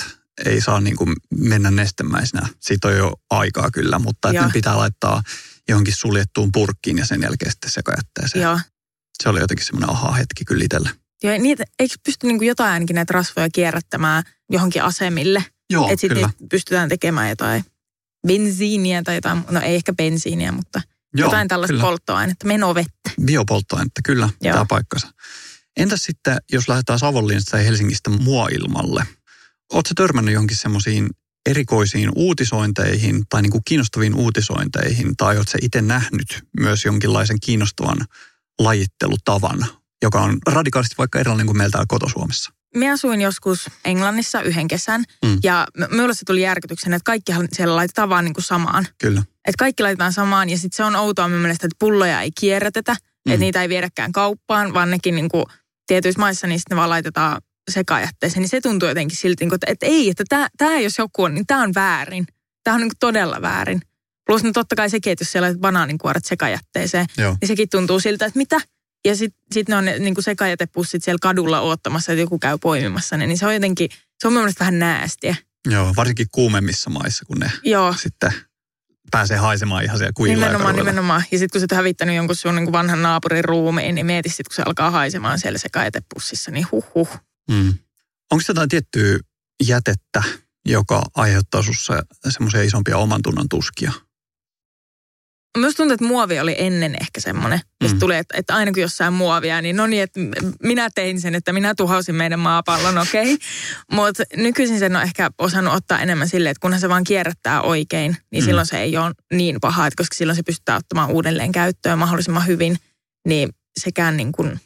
ei 0.46 0.62
saa 0.62 0.82
niin 0.82 0.96
kuin 0.96 1.16
mennä 1.38 1.72
nestemäisenä. 1.72 2.48
Siitä 2.60 2.88
on 2.88 2.98
jo 2.98 3.14
aikaa 3.30 3.72
kyllä, 3.72 4.00
mutta 4.00 4.30
että 4.30 4.46
ne 4.46 4.52
pitää 4.54 4.78
laittaa 4.78 5.24
johonkin 5.70 5.94
suljettuun 5.96 6.52
purkkiin 6.52 6.98
ja 6.98 7.06
sen 7.06 7.22
jälkeen 7.22 7.52
sitten 7.52 7.72
sekajätteeseen. 7.72 8.42
Joo. 8.42 8.60
Se 9.24 9.30
oli 9.30 9.40
jotenkin 9.40 9.66
semmoinen 9.66 9.90
aha-hetki 9.90 10.46
kyllä 10.46 10.64
itselle. 10.64 10.90
Joo, 11.24 11.38
niitä, 11.38 11.64
eikö 11.80 11.96
pysty 12.06 12.28
niin 12.28 12.38
kuin 12.38 12.48
jotain 12.48 12.74
ainakin 12.74 12.96
näitä 12.96 13.14
rasvoja 13.14 13.50
kierrättämään 13.54 14.24
johonkin 14.50 14.84
asemille? 14.84 15.46
Joo, 15.70 15.90
Että 15.90 16.02
sitten 16.02 16.30
pystytään 16.50 16.90
tekemään 16.90 17.30
jotain 17.30 17.66
bensiiniä 18.28 19.04
tai 19.04 19.16
jotain, 19.16 19.46
no 19.52 19.62
ei 19.62 19.76
ehkä 19.76 19.94
bensiiniä, 19.94 20.52
mutta 20.52 20.82
Joo, 21.16 21.28
jotain 21.28 21.48
tällaista 21.48 21.74
kyllä. 21.74 21.84
polttoainetta, 21.84 22.48
menovettä. 22.48 23.12
Biopolttoainetta, 23.26 24.02
kyllä, 24.06 24.30
Joo. 24.42 24.54
tämä 24.54 24.66
paikkansa. 24.70 25.08
Entäs 25.78 26.04
sitten, 26.04 26.38
jos 26.52 26.70
lähdetään 26.70 27.00
Savonlinnasta 27.00 27.52
tai 27.52 27.66
Helsingistä 27.66 28.10
muoilmalle? 28.10 29.04
Oletko 29.74 29.92
törmännyt 29.96 30.34
johonkin 30.34 30.58
semmoisiin 30.58 31.10
erikoisiin 31.50 32.10
uutisointeihin 32.16 33.24
tai 33.30 33.42
niin 33.42 33.52
kuin 33.52 33.62
kiinnostaviin 33.68 34.16
uutisointeihin, 34.16 35.18
tai 35.18 35.38
oletko 35.38 35.58
itse 35.62 35.82
nähnyt 35.82 36.44
myös 36.60 36.86
jonkinlaisen 36.86 37.38
kiinnostavan 37.40 37.98
lajittelutavan, 38.60 39.66
joka 40.02 40.22
on 40.22 40.38
radikaalisti 40.48 40.96
vaikka 40.98 41.20
erilainen 41.20 41.46
kuin 41.46 41.58
meillä 41.58 41.72
täällä 41.72 41.86
kotosuomessa? 41.90 42.52
Minä 42.76 42.94
asuin 42.94 43.22
joskus 43.22 43.70
Englannissa 43.86 44.42
yhden 44.42 44.68
kesän 44.68 45.04
mm. 45.26 45.38
ja 45.44 45.68
minulle 45.90 46.14
se 46.14 46.26
tuli 46.26 46.42
järkytyksen, 46.42 46.94
että 46.94 47.06
kaikki 47.06 47.32
siellä 47.54 47.76
laitetaan 47.76 48.10
vaan 48.10 48.26
niin 48.26 48.34
kuin 48.34 48.44
samaan. 48.44 48.88
Kyllä. 48.98 49.20
Että 49.20 49.60
kaikki 49.60 49.84
laitetaan 49.84 50.14
samaan 50.14 50.50
ja 50.50 50.58
sitten 50.58 50.78
se 50.78 50.84
on 50.84 50.96
outoa 50.96 51.28
minun 51.28 51.42
mielestä, 51.42 51.68
että 51.68 51.76
pulloja 51.80 52.22
ei 52.22 52.32
kierrätetä, 52.40 52.92
mm. 52.94 53.32
että 53.32 53.40
niitä 53.40 53.62
ei 53.62 53.70
viedäkään 53.70 54.12
kauppaan, 54.12 54.74
vaan 54.74 54.92
nekin 54.92 55.16
niin 55.16 55.30
kuin 55.30 55.46
tietyissä 55.88 56.20
maissa 56.20 56.48
niin 56.48 56.60
ne 56.70 56.76
vaan 56.76 56.90
laitetaan 56.90 57.42
sekajätteeseen, 57.72 58.42
niin 58.42 58.50
se 58.50 58.62
tuntuu 58.62 58.90
jotenkin 58.90 59.18
silti, 59.18 59.46
että, 59.54 59.68
että 59.72 59.86
ei, 59.86 60.10
että 60.10 60.24
tämä, 60.30 60.48
tämä 60.58 60.80
jos 60.80 60.98
joku 60.98 61.24
on, 61.24 61.34
niin 61.34 61.48
tämä 61.48 61.62
on 61.62 61.74
väärin. 61.76 62.26
Tämä 62.64 62.76
on 62.76 62.82
niin 62.82 62.92
todella 63.00 63.42
väärin. 63.42 63.82
Plus 64.26 64.44
no 64.44 64.52
totta 64.52 64.76
kai 64.76 64.90
sekin, 64.90 65.12
että 65.14 65.22
jos 65.22 65.32
siellä 65.32 65.48
on 65.48 65.60
banaaninkuoret 65.60 66.26
sekajätteeseen, 66.26 67.06
Joo. 67.18 67.38
niin 67.42 67.48
sekin 67.48 67.70
tuntuu 67.70 68.00
siltä, 68.00 68.26
että 68.26 68.38
mitä? 68.38 68.62
Ja 69.06 69.16
sitten 69.16 69.42
sit 69.54 69.70
ne 69.70 69.76
on 69.76 69.86
ne 69.86 70.00
niin 70.00 70.16
sekajätepussit 70.20 71.04
siellä 71.04 71.20
kadulla 71.22 71.60
oottamassa, 71.60 72.12
että 72.12 72.22
joku 72.22 72.40
käy 72.40 72.58
poimimassa 72.62 73.18
ne, 73.18 73.28
niin 73.28 73.38
se 73.38 73.46
on 73.46 73.54
jotenkin, 73.54 73.90
se 74.20 74.28
on 74.28 74.34
mielestäni 74.34 74.60
vähän 74.60 74.80
näästiä. 74.80 75.36
Joo, 75.70 75.94
varsinkin 75.96 76.28
kuumemmissa 76.32 76.90
maissa, 76.90 77.26
kun 77.26 77.38
ne 77.38 77.52
Joo. 77.64 77.96
sitten 78.02 78.34
pääsee 79.12 79.38
haisemaan 79.38 79.84
ihan 79.84 79.98
siellä 79.98 80.12
kuilla 80.16 80.36
Nimenomaan, 80.36 80.76
nimenomaan. 80.76 81.24
Ja 81.32 81.38
sitten 81.40 81.52
kun 81.52 81.62
sä 81.62 81.76
oot 81.76 81.78
hävittänyt 81.78 82.16
jonkun 82.16 82.36
sun 82.36 82.56
niin 82.56 82.72
vanhan 82.72 83.02
naapurin 83.02 83.46
ruumiin, 83.46 83.96
niin 83.96 84.06
mietit 84.06 84.32
sitten, 84.32 84.50
kun 84.50 84.56
se 84.56 84.64
alkaa 84.66 84.92
haisemaan 84.92 85.40
siellä 85.40 85.60
sekajätepussissa, 85.60 86.52
niin 86.52 86.68
huh 86.72 86.86
huh. 86.96 87.20
Mm. 87.52 87.74
Onko 88.32 88.44
jotain 88.48 88.70
tiettyä 88.70 89.20
jätettä, 89.68 90.24
joka 90.66 91.04
aiheuttaa 91.16 91.62
sinussa 91.62 92.04
semmoisia 92.30 92.64
isompia 92.64 92.98
oman 92.98 93.22
tunnon 93.22 93.50
tuskia? 93.50 93.92
Myös 95.56 95.76
tuntuu, 95.76 95.94
että 95.94 96.06
muovi 96.06 96.40
oli 96.40 96.56
ennen 96.58 96.96
ehkä 97.02 97.22
semmoinen, 97.22 97.60
mistä 97.84 97.96
mm. 97.96 98.00
tuli, 98.00 98.16
että, 98.16 98.38
että 98.38 98.56
aina 98.56 98.72
kun 98.72 98.82
jossain 98.82 99.14
muovia, 99.14 99.62
niin 99.62 99.76
no 99.76 99.88
niin, 99.88 100.04
että 100.04 100.20
minä 100.64 100.90
tein 100.96 101.22
sen, 101.22 101.36
että 101.36 101.54
minä 101.54 101.76
tuhausin 101.76 102.16
meidän 102.16 102.40
maapallon, 102.40 102.98
okei. 102.98 103.34
Okay. 103.34 103.38
Mutta 103.92 104.24
nykyisin 104.36 104.80
sen 104.80 104.96
on 104.96 105.02
ehkä 105.02 105.32
osannut 105.38 105.74
ottaa 105.74 106.00
enemmän 106.00 106.30
silleen, 106.30 106.52
että 106.52 106.62
kunhan 106.62 106.82
se 106.82 106.90
vaan 106.90 107.04
kierrättää 107.04 107.62
oikein, 107.62 108.18
niin 108.32 108.44
mm. 108.44 108.46
silloin 108.46 108.68
se 108.68 108.80
ei 108.80 108.98
ole 108.98 109.12
niin 109.34 109.58
paha, 109.62 109.88
että 109.88 109.98
koska 109.98 110.16
silloin 110.16 110.36
se 110.36 110.44
pystytään 110.44 110.78
ottamaan 110.78 111.12
uudelleen 111.12 111.52
käyttöön 111.52 112.00
mahdollisimman 112.00 112.48
hyvin, 112.48 112.78
niin 113.28 113.50
sekään 113.80 114.18
niin 114.18 114.32
kuin, 114.32 114.60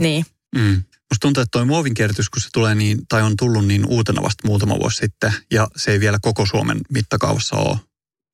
niin. 0.00 0.26
Mm. 0.56 0.82
Musta 1.10 1.20
tuntuu, 1.20 1.40
että 1.40 1.58
toi 1.58 1.64
muovinkierrätys, 1.64 2.28
kun 2.28 2.42
se 2.42 2.48
tulee 2.52 2.74
niin, 2.74 2.98
tai 3.08 3.22
on 3.22 3.36
tullut 3.36 3.66
niin 3.66 3.86
uutena 3.86 4.22
vasta 4.22 4.48
muutama 4.48 4.78
vuosi 4.78 4.96
sitten, 4.96 5.32
ja 5.52 5.68
se 5.76 5.90
ei 5.90 6.00
vielä 6.00 6.18
koko 6.22 6.46
Suomen 6.46 6.80
mittakaavassa 6.92 7.56
ole 7.56 7.78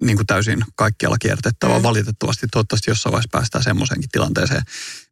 niin 0.02 0.16
kuin 0.16 0.26
täysin 0.26 0.64
kaikkialla 0.76 1.16
kiertettävää. 1.18 1.78
Mm. 1.78 1.82
Valitettavasti 1.82 2.46
toivottavasti 2.52 2.90
jossain 2.90 3.12
vaiheessa 3.12 3.28
päästään 3.32 3.64
semmoiseenkin 3.64 4.10
tilanteeseen. 4.12 4.62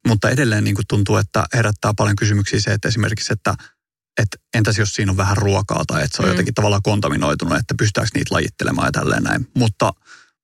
Mutta 0.09 0.30
edelleen 0.30 0.64
niin 0.64 0.75
kuin 0.75 0.87
tuntuu, 0.88 1.16
että 1.16 1.44
herättää 1.54 1.92
paljon 1.97 2.16
kysymyksiä 2.16 2.61
se, 2.61 2.73
että 2.73 2.88
esimerkiksi, 2.88 3.32
että, 3.32 3.54
että 4.20 4.37
entäs 4.54 4.78
jos 4.78 4.94
siinä 4.94 5.12
on 5.12 5.16
vähän 5.16 5.37
ruokaa 5.37 5.85
tai 5.87 6.02
että 6.02 6.16
se 6.16 6.23
on 6.23 6.28
mm. 6.28 6.32
jotenkin 6.32 6.54
tavallaan 6.54 6.82
kontaminoitunut, 6.82 7.59
että 7.59 7.75
pystytäänkö 7.78 8.11
niitä 8.14 8.35
lajittelemaan 8.35 8.87
ja 8.88 8.92
tälleen 8.92 9.23
näin. 9.23 9.49
Mutta 9.54 9.92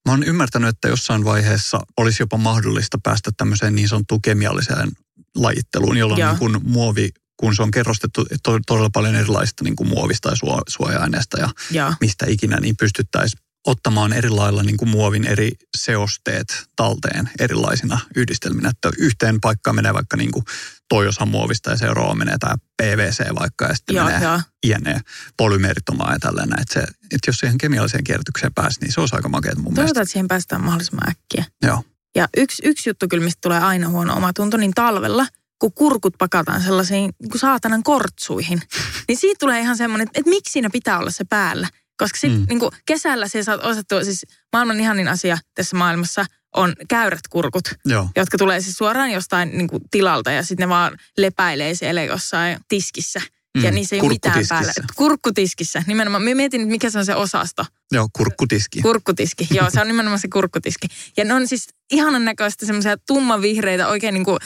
mä 0.07 0.13
oon 0.13 0.23
ymmärtänyt, 0.23 0.69
että 0.69 0.89
jossain 0.89 1.25
vaiheessa 1.25 1.81
olisi 1.97 2.23
jopa 2.23 2.37
mahdollista 2.37 2.99
päästä 3.03 3.31
tämmöiseen 3.37 3.75
niin 3.75 3.89
sanottuun 3.89 4.23
kemialliseen 4.23 4.93
lajitteluun, 5.37 5.97
jolloin 5.97 6.27
niin 6.27 6.39
kuin 6.39 6.61
muovi, 6.63 7.09
kun 7.37 7.57
se 7.57 7.63
on 7.63 7.71
kerrostettu 7.71 8.27
to, 8.43 8.59
todella 8.67 8.91
paljon 8.93 9.15
erilaista 9.15 9.65
niin 9.65 9.77
kuin 9.77 9.89
muovista 9.89 10.29
ja 10.29 10.37
suo, 10.37 10.63
suoja-aineesta 10.69 11.41
ja, 11.41 11.49
ja 11.71 11.95
mistä 12.01 12.27
ikinä, 12.29 12.61
niin 12.61 12.77
pystyttäisiin 12.77 13.46
ottamaan 13.67 14.13
eri 14.13 14.31
lailla 14.31 14.63
niin 14.63 14.77
kuin 14.77 14.89
muovin 14.89 15.27
eri 15.27 15.53
seosteet 15.77 16.65
talteen 16.77 17.31
erilaisina 17.39 18.01
yhdistelminä. 18.17 18.69
Että 18.69 18.91
yhteen 18.99 19.41
paikkaan 19.41 19.77
menee 19.77 19.95
vaikka 19.95 20.17
niin 20.17 20.33
kuin 20.33 20.45
toi 20.89 21.09
osa 21.09 21.27
muovista 21.27 21.71
ja 21.71 21.77
seuraava 21.77 22.15
menee 22.15 22.37
tämä 22.41 22.55
PVC 22.83 23.35
vaikka 23.41 23.65
ja 23.65 23.75
sitten 23.75 23.97
joo, 23.97 24.05
menee 24.05 24.23
joo. 24.23 24.41
INE, 24.63 25.01
polymeritomaa 25.37 26.13
ja 26.13 26.19
tällainen. 26.19 26.61
Että, 26.61 26.75
se, 26.75 26.81
että 26.81 27.29
jos 27.29 27.37
siihen 27.37 27.59
kemialliseen 27.59 28.05
kierrätykseen 28.05 28.55
pääsi, 28.55 28.81
niin 28.81 28.93
se 28.93 29.01
olisi 29.01 29.17
aika 29.17 29.29
makeata 29.29 29.57
mun 29.57 29.65
Toivotaan, 29.65 29.85
mielestä. 29.85 30.01
että 30.01 30.13
siihen 30.13 30.29
päästään 30.29 30.65
mahdollisimman 30.65 31.09
äkkiä. 31.09 31.45
Joo. 31.63 31.85
Ja 32.17 32.29
yksi, 32.37 32.63
yksi 32.65 32.91
juttu 32.91 33.09
kyllä, 33.09 33.25
mistä 33.25 33.39
tulee 33.43 33.61
aina 33.61 33.89
huono 33.89 34.15
omatunto, 34.17 34.57
niin 34.57 34.73
talvella, 34.75 35.27
kun 35.59 35.73
kurkut 35.73 36.15
pakataan 36.19 36.63
sellaisiin 36.63 37.11
niin 37.23 37.39
saatanan 37.39 37.83
kortsuihin, 37.83 38.63
niin 39.09 39.19
siitä 39.19 39.37
tulee 39.41 39.61
ihan 39.61 39.77
semmoinen, 39.77 40.07
että, 40.09 40.21
että 40.21 40.31
miksi 40.31 40.53
siinä 40.53 40.71
pitää 40.73 40.99
olla 40.99 41.11
se 41.11 41.25
päällä. 41.25 41.69
Koska 41.97 42.19
sitten 42.19 42.41
mm. 42.41 42.47
niin 42.49 42.71
kesällä 42.87 43.29
se 43.29 43.43
saat 43.43 43.65
osattua, 43.65 44.05
siis 44.05 44.27
maailman 44.53 44.81
ihanin 44.81 45.09
asia 45.09 45.39
tässä 45.55 45.77
maailmassa 45.77 46.27
on 46.57 46.73
käyrät 46.89 47.29
kurkut, 47.31 47.69
Joo. 47.85 48.09
jotka 48.17 48.39
tulee 48.39 48.61
siis 48.61 48.77
suoraan 48.77 49.11
jostain 49.11 49.59
niin 49.59 49.69
kuin 49.69 49.83
tilalta 49.91 50.31
ja 50.31 50.43
sitten 50.43 50.69
ne 50.69 50.69
vaan 50.69 50.99
lepäilee 51.19 51.75
siellä 51.75 52.03
jossain 52.03 52.59
tiskissä. 52.69 53.21
Mm. 53.57 53.65
Ja 53.65 53.71
niissä 53.71 53.97
ei 53.97 54.01
ole 54.01 54.09
mitään 54.09 54.45
päällä. 54.49 54.73
Kurkkutiskissä. 54.97 55.83
Nimenomaan. 55.87 56.23
Mä 56.23 56.35
mietin, 56.35 56.69
mikä 56.69 56.91
se 56.91 56.99
on 56.99 57.05
se 57.07 57.15
osasto. 57.15 57.65
Joo, 57.93 58.09
kurkkutiski. 58.13 58.81
Kurkkutiski. 58.83 59.49
Joo, 59.51 59.71
se 59.71 59.81
on 59.81 59.87
nimenomaan 59.87 60.19
se 60.19 60.29
kurkkutiski. 60.33 60.89
Ja 61.17 61.25
ne 61.25 61.35
on 61.35 61.49
siis 61.49 61.69
ihanan 61.93 62.25
näköistä 62.25 62.67
semmoisia 62.67 62.97
tummanvihreitä, 63.07 63.89
oikein 63.89 64.15
niin 64.15 64.25
kuin, 64.25 64.39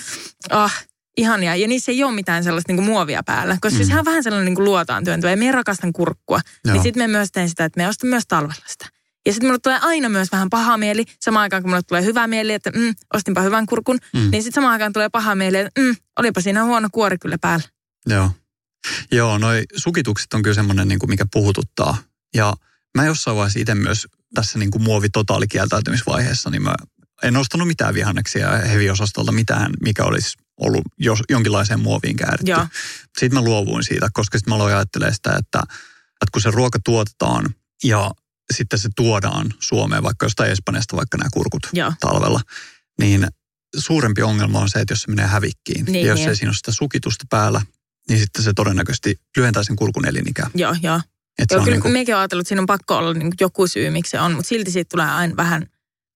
ah, 0.50 0.84
ihania. 1.16 1.56
Ja 1.56 1.68
niissä 1.68 1.92
ei 1.92 2.04
ole 2.04 2.14
mitään 2.14 2.44
sellaista 2.44 2.72
niin 2.72 2.76
kuin 2.76 2.86
muovia 2.86 3.22
päällä, 3.22 3.58
koska 3.60 3.78
mm. 3.78 3.84
sehän 3.84 3.98
on 3.98 4.04
vähän 4.04 4.22
sellainen 4.22 4.44
niin 4.44 4.54
kuin 4.54 4.64
luotaan 4.64 5.04
työntöä. 5.04 5.30
Ja 5.30 5.36
minä 5.36 5.52
rakastan 5.52 5.92
kurkkua. 5.92 6.38
Niin 6.38 6.60
Joo. 6.64 6.74
Niin 6.74 6.82
sitten 6.82 7.02
me 7.02 7.08
myös 7.08 7.32
teen 7.32 7.48
sitä, 7.48 7.64
että 7.64 7.80
me 7.80 7.88
ostan 7.88 8.10
myös 8.10 8.24
talvella 8.28 8.64
sitä. 8.66 8.86
Ja 9.26 9.32
sitten 9.32 9.48
mulle 9.48 9.58
tulee 9.58 9.78
aina 9.82 10.08
myös 10.08 10.32
vähän 10.32 10.50
paha 10.50 10.76
mieli, 10.76 11.04
samaan 11.20 11.42
aikaan 11.42 11.62
kun 11.62 11.70
mulle 11.70 11.82
tulee 11.82 12.04
hyvä 12.04 12.26
mieli, 12.26 12.52
että 12.52 12.70
mm, 12.70 12.94
ostinpa 13.14 13.40
hyvän 13.40 13.66
kurkun, 13.66 13.98
mm. 14.12 14.30
niin 14.30 14.42
sitten 14.42 14.62
samaan 14.62 14.72
aikaan 14.72 14.92
tulee 14.92 15.08
paha 15.08 15.34
mieli, 15.34 15.58
että 15.58 15.80
mm, 15.80 15.96
olipa 16.18 16.40
siinä 16.40 16.64
huono 16.64 16.88
kuori 16.92 17.18
kyllä 17.18 17.38
päällä. 17.38 17.64
Joo. 18.06 18.30
Joo, 19.12 19.38
noi 19.38 19.62
sukitukset 19.76 20.32
on 20.34 20.42
kyllä 20.42 20.54
semmoinen, 20.54 20.88
niin 20.88 20.98
kuin 20.98 21.10
mikä 21.10 21.24
puhututtaa. 21.32 21.96
Ja 22.34 22.54
mä 22.96 23.04
jossain 23.04 23.36
vaiheessa 23.36 23.60
itse 23.60 23.74
myös 23.74 24.06
tässä 24.34 24.58
niin 24.58 24.70
kuin 24.70 24.82
muovitotaalikieltäytymisvaiheessa, 24.82 26.50
niin 26.50 26.62
mä 26.62 26.74
en 27.22 27.36
ostanut 27.36 27.68
mitään 27.68 27.94
vihanneksia 27.94 28.50
heviosastolta, 28.50 29.32
mitään, 29.32 29.72
mikä 29.82 30.04
olisi 30.04 30.38
ollut 30.60 30.82
jos, 30.98 31.18
jonkinlaiseen 31.28 31.80
muoviin 31.80 32.16
kääritty. 32.16 32.50
Joo. 32.50 32.66
Sitten 33.18 33.38
mä 33.38 33.44
luovuin 33.44 33.84
siitä, 33.84 34.08
koska 34.12 34.38
sitten 34.38 34.52
mä 34.52 34.54
aloin 34.54 34.74
ajattelemaan 34.74 35.14
sitä, 35.14 35.30
että, 35.30 35.62
että 36.08 36.32
kun 36.32 36.42
se 36.42 36.50
ruoka 36.50 36.78
tuotetaan 36.84 37.54
ja 37.84 38.10
sitten 38.52 38.78
se 38.78 38.88
tuodaan 38.96 39.54
Suomeen, 39.58 40.02
vaikka 40.02 40.26
jostain 40.26 40.52
Espanjasta, 40.52 40.96
vaikka 40.96 41.18
nämä 41.18 41.28
kurkut 41.32 41.62
Joo. 41.72 41.92
talvella, 42.00 42.40
niin 43.00 43.26
suurempi 43.78 44.22
ongelma 44.22 44.60
on 44.60 44.68
se, 44.68 44.80
että 44.80 44.92
jos 44.92 45.02
se 45.02 45.10
menee 45.10 45.26
hävikkiin. 45.26 45.84
Niin, 45.84 46.06
ja 46.06 46.12
jos 46.12 46.18
niin. 46.18 46.28
ei 46.28 46.36
siinä 46.36 46.48
ole 46.48 46.56
sitä 46.56 46.72
sukitusta 46.72 47.24
päällä, 47.30 47.60
niin 48.08 48.20
sitten 48.20 48.44
se 48.44 48.52
todennäköisesti 48.52 49.20
lyhentää 49.36 49.62
sen 49.62 49.76
kurkun 49.76 50.06
elinikää. 50.06 50.50
Joo, 50.54 50.76
joo. 50.82 51.00
Että 51.38 51.54
joo, 51.54 51.64
kyllä 51.64 51.74
niin 51.74 51.82
kuin... 51.82 51.92
mekin 51.92 52.14
on 52.14 52.18
ajatellut, 52.18 52.42
että 52.42 52.48
siinä 52.48 52.62
on 52.62 52.66
pakko 52.66 52.96
olla 52.96 53.14
niin 53.14 53.32
joku 53.40 53.66
syy, 53.66 53.90
miksi 53.90 54.10
se 54.10 54.20
on, 54.20 54.32
mutta 54.32 54.48
silti 54.48 54.70
siitä 54.70 54.88
tulee 54.88 55.06
aina 55.06 55.36
vähän, 55.36 55.66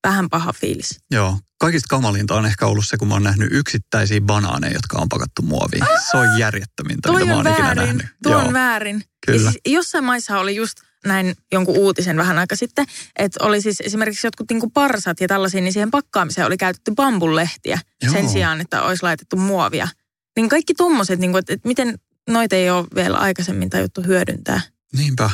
vähän 0.06 0.30
paha 0.30 0.52
fiilis. 0.52 1.00
Joo, 1.10 1.38
kaikista 1.60 1.86
kamalinta 1.90 2.34
on 2.34 2.46
ehkä 2.46 2.66
ollut 2.66 2.88
se, 2.88 2.96
kun 2.96 3.08
mä 3.08 3.14
oon 3.14 3.22
nähnyt 3.22 3.48
yksittäisiä 3.52 4.20
banaaneja, 4.20 4.74
jotka 4.74 4.98
on 4.98 5.08
pakattu 5.08 5.42
muoviin. 5.42 5.84
Se 6.10 6.16
on 6.16 6.38
järjettömintä, 6.38 7.12
mitä 7.12 7.24
mä 7.24 7.34
oon 7.34 7.44
väärin. 7.44 7.64
ikinä 7.64 7.74
nähnyt. 7.74 8.06
Tuo 8.22 8.32
Joo. 8.32 8.42
on 8.42 8.52
väärin. 8.52 9.02
Kyllä. 9.26 9.50
siis 9.50 9.60
jossain 9.66 10.04
maissa 10.04 10.38
oli 10.38 10.56
just 10.56 10.80
näin 11.06 11.34
jonkun 11.52 11.76
uutisen 11.78 12.16
vähän 12.16 12.38
aika 12.38 12.56
sitten, 12.56 12.86
että 13.18 13.44
oli 13.44 13.60
siis 13.60 13.80
esimerkiksi 13.80 14.26
jotkut 14.26 14.50
niinku 14.50 14.70
parsat 14.70 15.20
ja 15.20 15.28
tällaisia, 15.28 15.60
niin 15.60 15.72
siihen 15.72 15.90
pakkaamiseen 15.90 16.46
oli 16.46 16.56
käytetty 16.56 16.92
bambulehtiä 16.94 17.78
Joo. 18.02 18.12
sen 18.12 18.28
sijaan, 18.28 18.60
että 18.60 18.82
olisi 18.82 19.02
laitettu 19.02 19.36
muovia. 19.36 19.88
Niin 20.36 20.48
kaikki 20.48 20.74
tuommoiset, 20.74 21.18
niinku, 21.20 21.38
että, 21.38 21.52
että 21.52 21.68
miten 21.68 21.98
noita 22.28 22.56
ei 22.56 22.70
ole 22.70 22.86
vielä 22.94 23.18
aikaisemmin 23.18 23.70
tajuttu 23.70 24.02
hyödyntää. 24.02 24.60
Niinpä. 24.92 25.30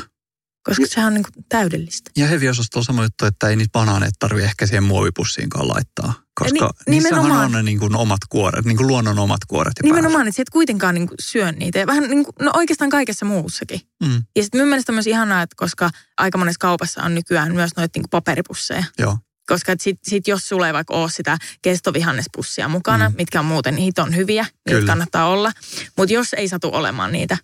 Koska 0.63 0.85
sehän 0.87 1.07
on 1.07 1.15
niin 1.15 1.25
kuin 1.35 1.45
täydellistä. 1.49 2.11
Ja 2.17 2.27
heviosastolla 2.27 2.85
sama 2.85 3.03
juttu, 3.03 3.25
että 3.27 3.49
ei 3.49 3.57
niitä 3.57 3.73
banaaneita 3.73 4.17
tarvitse 4.19 4.47
ehkä 4.47 4.67
siihen 4.67 4.83
muovipussiinkaan 4.85 5.69
laittaa. 5.69 6.13
Koska 6.41 6.53
Ni- 6.87 6.93
niissähän 6.95 7.19
nimenomaan. 7.23 7.45
on 7.47 7.53
ne 7.53 7.63
niin 7.63 7.79
kuin 7.79 7.97
omat 7.97 8.19
kuoret, 8.29 8.65
niin 8.65 8.77
kuin 8.77 8.87
luonnon 8.87 9.19
omat 9.19 9.45
kuoret. 9.49 9.73
jo 9.79 9.87
Nimenomaan, 9.87 10.27
että 10.29 10.37
sä 10.37 10.43
et 10.43 10.51
kuitenkaan 10.51 10.95
niin 10.95 11.07
kuin 11.09 11.17
syö 11.21 11.53
niitä. 11.53 11.79
Ja 11.79 11.87
vähän 11.87 12.11
niin 12.11 12.25
kuin, 12.25 12.35
no 12.41 12.51
oikeastaan 12.55 12.91
kaikessa 12.91 13.27
muussakin. 13.27 13.81
Mm, 14.05 14.23
Ja 14.37 14.43
sitten 14.43 14.59
minun 14.59 14.69
mielestä 14.69 14.93
on 14.93 14.95
myös 14.95 15.07
ihanaa, 15.07 15.43
että 15.43 15.55
koska 15.57 15.91
aika 16.19 16.39
monessa 16.39 16.59
kaupassa 16.59 17.03
on 17.03 17.15
nykyään 17.15 17.55
myös 17.55 17.71
noita 17.77 17.91
niin 17.99 18.03
kuin 18.03 18.11
paperipusseja. 18.11 18.85
joo, 18.99 19.19
Koska 19.49 19.73
sit, 19.81 19.99
sit 20.03 20.29
jos 20.29 20.49
sulla 20.49 20.67
ei 20.67 20.73
vaikka 20.73 20.95
ole 20.95 21.11
sitä 21.11 21.39
kestovihannespussia 21.63 22.69
mukana, 22.69 23.09
Mm. 23.09 23.13
mm. 23.15 23.17
mitkä 23.17 23.41
on 23.41 23.47
muuten 23.47 23.77
hiton 23.77 24.17
hyviä, 24.17 24.43
niitä 24.43 24.79
Kyllä. 24.81 24.87
kannattaa 24.87 25.29
olla. 25.29 25.53
Mutta 25.97 26.13
jos 26.15 26.35
ei 26.35 26.49
satu 26.49 26.71
olemaan 26.73 27.13
niitä, 27.13 27.39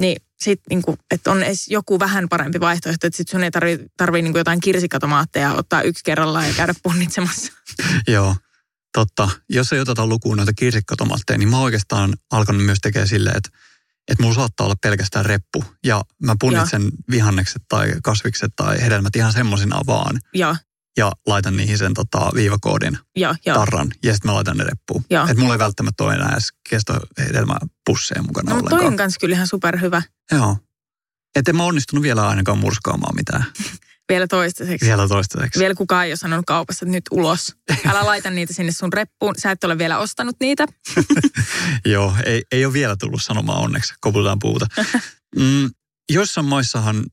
niin 0.00 0.16
sitten 0.42 0.64
niinku, 0.70 0.96
että 1.10 1.30
on 1.30 1.42
edes 1.42 1.68
joku 1.68 1.98
vähän 1.98 2.28
parempi 2.28 2.60
vaihtoehto, 2.60 3.06
että 3.06 3.16
sit 3.16 3.28
sun 3.28 3.44
ei 3.44 3.50
tarvii, 3.50 3.78
tarvii 3.96 4.22
niinku 4.22 4.38
jotain 4.38 4.60
kirsikkatomaatteja 4.60 5.52
ottaa 5.52 5.82
yksi 5.82 6.04
kerrallaan 6.04 6.48
ja 6.48 6.54
käydä 6.54 6.74
punnitsemassa. 6.82 7.52
joo. 8.08 8.36
Totta. 8.92 9.28
Jos 9.48 9.72
ei 9.72 9.80
oteta 9.80 10.06
lukuun 10.06 10.36
noita 10.36 10.52
kirsikkatomaatteja, 10.52 11.38
niin 11.38 11.48
mä 11.48 11.56
oon 11.56 11.64
oikeastaan 11.64 12.14
alkanut 12.32 12.64
myös 12.64 12.78
tekemään 12.82 13.08
silleen, 13.08 13.36
että, 13.36 13.50
että 14.08 14.22
mulla 14.22 14.34
saattaa 14.34 14.64
olla 14.64 14.76
pelkästään 14.82 15.26
reppu. 15.26 15.64
Ja 15.84 16.02
mä 16.22 16.34
punnitsen 16.40 16.82
vihannekset 17.10 17.62
tai 17.68 17.92
kasvikset 18.02 18.52
tai 18.56 18.82
hedelmät 18.82 19.16
ihan 19.16 19.32
semmoisinaan 19.32 19.86
vaan. 19.86 20.20
Joo, 20.34 20.56
Ja 20.96 21.12
laitan 21.26 21.56
niihin 21.56 21.78
sen 21.78 21.94
tota, 21.94 22.30
viivakoodin 22.34 22.98
joo, 23.16 23.34
joo. 23.46 23.56
tarran 23.56 23.92
ja 24.04 24.12
sitten 24.14 24.30
mä 24.30 24.34
laitan 24.34 24.56
ne 24.56 24.64
reppuun. 24.64 25.04
Että 25.10 25.40
mulla 25.40 25.54
ei 25.54 25.58
välttämättä 25.58 26.04
ole 26.04 26.14
enää 26.14 26.32
edes 26.32 26.48
kestohedelmäpusseja 26.70 28.22
mukana 28.22 28.50
No, 28.50 28.56
mutta 28.56 28.70
toi 28.70 28.78
ollenkaan. 28.78 28.92
on 28.92 28.96
kans 28.96 29.18
kyllä 29.18 29.34
ihan 29.34 29.46
superhyvä 29.46 30.02
Joo. 30.32 30.56
Että 31.36 31.50
en 31.50 31.56
mä 31.56 31.64
onnistunut 31.64 32.02
vielä 32.02 32.28
ainakaan 32.28 32.58
murskaamaan 32.58 33.14
mitään 33.14 33.44
vielä 34.08 34.26
toistaiseksi. 34.26 34.86
vielä 34.86 35.08
toistaiseksi. 35.08 35.60
Vielä 35.60 35.74
kukaan 35.74 36.04
ei 36.04 36.10
ole 36.10 36.16
sanonut 36.16 36.46
kaupassa, 36.46 36.84
että 36.84 36.92
nyt 36.92 37.04
ulos. 37.10 37.56
Älä 37.90 38.06
laita 38.06 38.30
niitä 38.30 38.52
sinne 38.52 38.72
sun 38.72 38.92
reppuun. 38.92 39.34
Sä 39.38 39.50
et 39.50 39.64
ole 39.64 39.78
vielä 39.78 39.98
ostanut 39.98 40.36
niitä. 40.40 40.66
Joo, 41.84 42.14
ei, 42.26 42.42
ei 42.52 42.64
ole 42.64 42.72
vielä 42.72 42.96
tullut 42.96 43.22
sanomaan 43.22 43.62
onneksi, 43.62 43.94
koputetaan 44.00 44.38
puuta. 44.38 44.66
Mm, 45.36 45.70
joissain 46.12 46.46
maissahan 46.46 47.04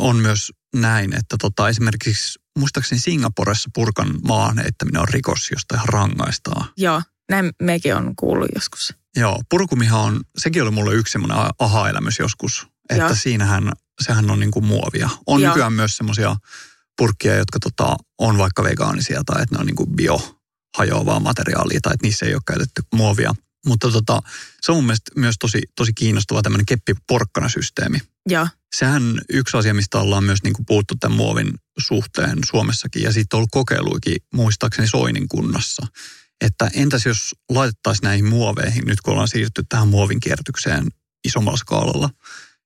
on 0.00 0.16
myös 0.16 0.52
näin, 0.76 1.14
että 1.14 1.36
tota, 1.40 1.68
esimerkiksi 1.68 2.38
muistaakseni 2.58 3.00
Singaporessa 3.00 3.70
purkan 3.74 4.14
maan 4.22 4.58
heittäminen 4.58 5.00
on 5.00 5.08
rikos, 5.08 5.50
josta 5.50 5.74
ihan 5.74 5.88
rangaistaan. 5.88 6.66
Joo, 6.76 7.02
näin 7.30 7.50
mekin 7.62 7.96
on 7.96 8.16
kuullut 8.16 8.48
joskus. 8.54 8.94
Joo, 9.16 9.42
purkumihan 9.50 10.00
on, 10.00 10.20
sekin 10.38 10.62
oli 10.62 10.70
mulle 10.70 10.94
yksi 10.94 11.12
semmoinen 11.12 11.38
aha-elämys 11.58 12.18
joskus, 12.18 12.66
että 12.90 13.04
Joo. 13.04 13.14
siinähän, 13.14 13.72
sehän 14.02 14.30
on 14.30 14.40
niin 14.40 14.50
kuin 14.50 14.64
muovia. 14.64 15.10
On 15.26 15.40
Joo. 15.40 15.50
nykyään 15.50 15.72
myös 15.72 15.96
semmoisia 15.96 16.36
purkkia, 16.96 17.34
jotka 17.36 17.58
tota, 17.58 17.96
on 18.18 18.38
vaikka 18.38 18.62
vegaanisia 18.62 19.22
tai 19.26 19.42
että 19.42 19.54
ne 19.54 19.60
on 19.60 19.66
niin 19.66 19.76
kuin 19.76 19.90
biohajoavaa 19.96 21.20
materiaalia 21.20 21.80
tai 21.82 21.94
että 21.94 22.06
niissä 22.06 22.26
ei 22.26 22.34
ole 22.34 22.42
käytetty 22.46 22.82
muovia. 22.94 23.34
Mutta 23.66 23.90
tota, 23.90 24.20
se 24.60 24.72
on 24.72 24.78
mun 24.78 24.86
mielestä 24.86 25.10
myös 25.16 25.34
tosi, 25.40 25.62
tosi 25.76 25.92
kiinnostava 25.92 26.42
tämmöinen 26.42 26.66
keppiporkkana-systeemi. 26.66 27.98
Joo, 28.28 28.46
Sehän 28.76 29.20
yksi 29.32 29.56
asia, 29.56 29.74
mistä 29.74 29.98
ollaan 29.98 30.24
myös 30.24 30.42
niin 30.42 30.52
kuin 30.52 30.66
puhuttu 30.66 30.94
tämän 31.00 31.16
muovin 31.16 31.54
suhteen 31.78 32.38
Suomessakin 32.46 33.02
ja 33.02 33.12
siitä 33.12 33.36
on 33.36 33.38
ollut 33.38 33.50
kokeiluikin 33.52 34.16
muistaakseni 34.34 34.88
Soinin 34.88 35.28
kunnassa. 35.28 35.86
Että 36.40 36.70
entäs 36.74 37.06
jos 37.06 37.34
laitettaisiin 37.48 38.04
näihin 38.04 38.24
muoveihin, 38.24 38.84
nyt 38.86 39.00
kun 39.00 39.12
ollaan 39.12 39.28
siirtynyt 39.28 39.68
tähän 39.68 39.88
muovin 39.88 40.20
kierrätykseen 40.20 40.88
isommalla 41.24 41.56
skaalalla, 41.56 42.10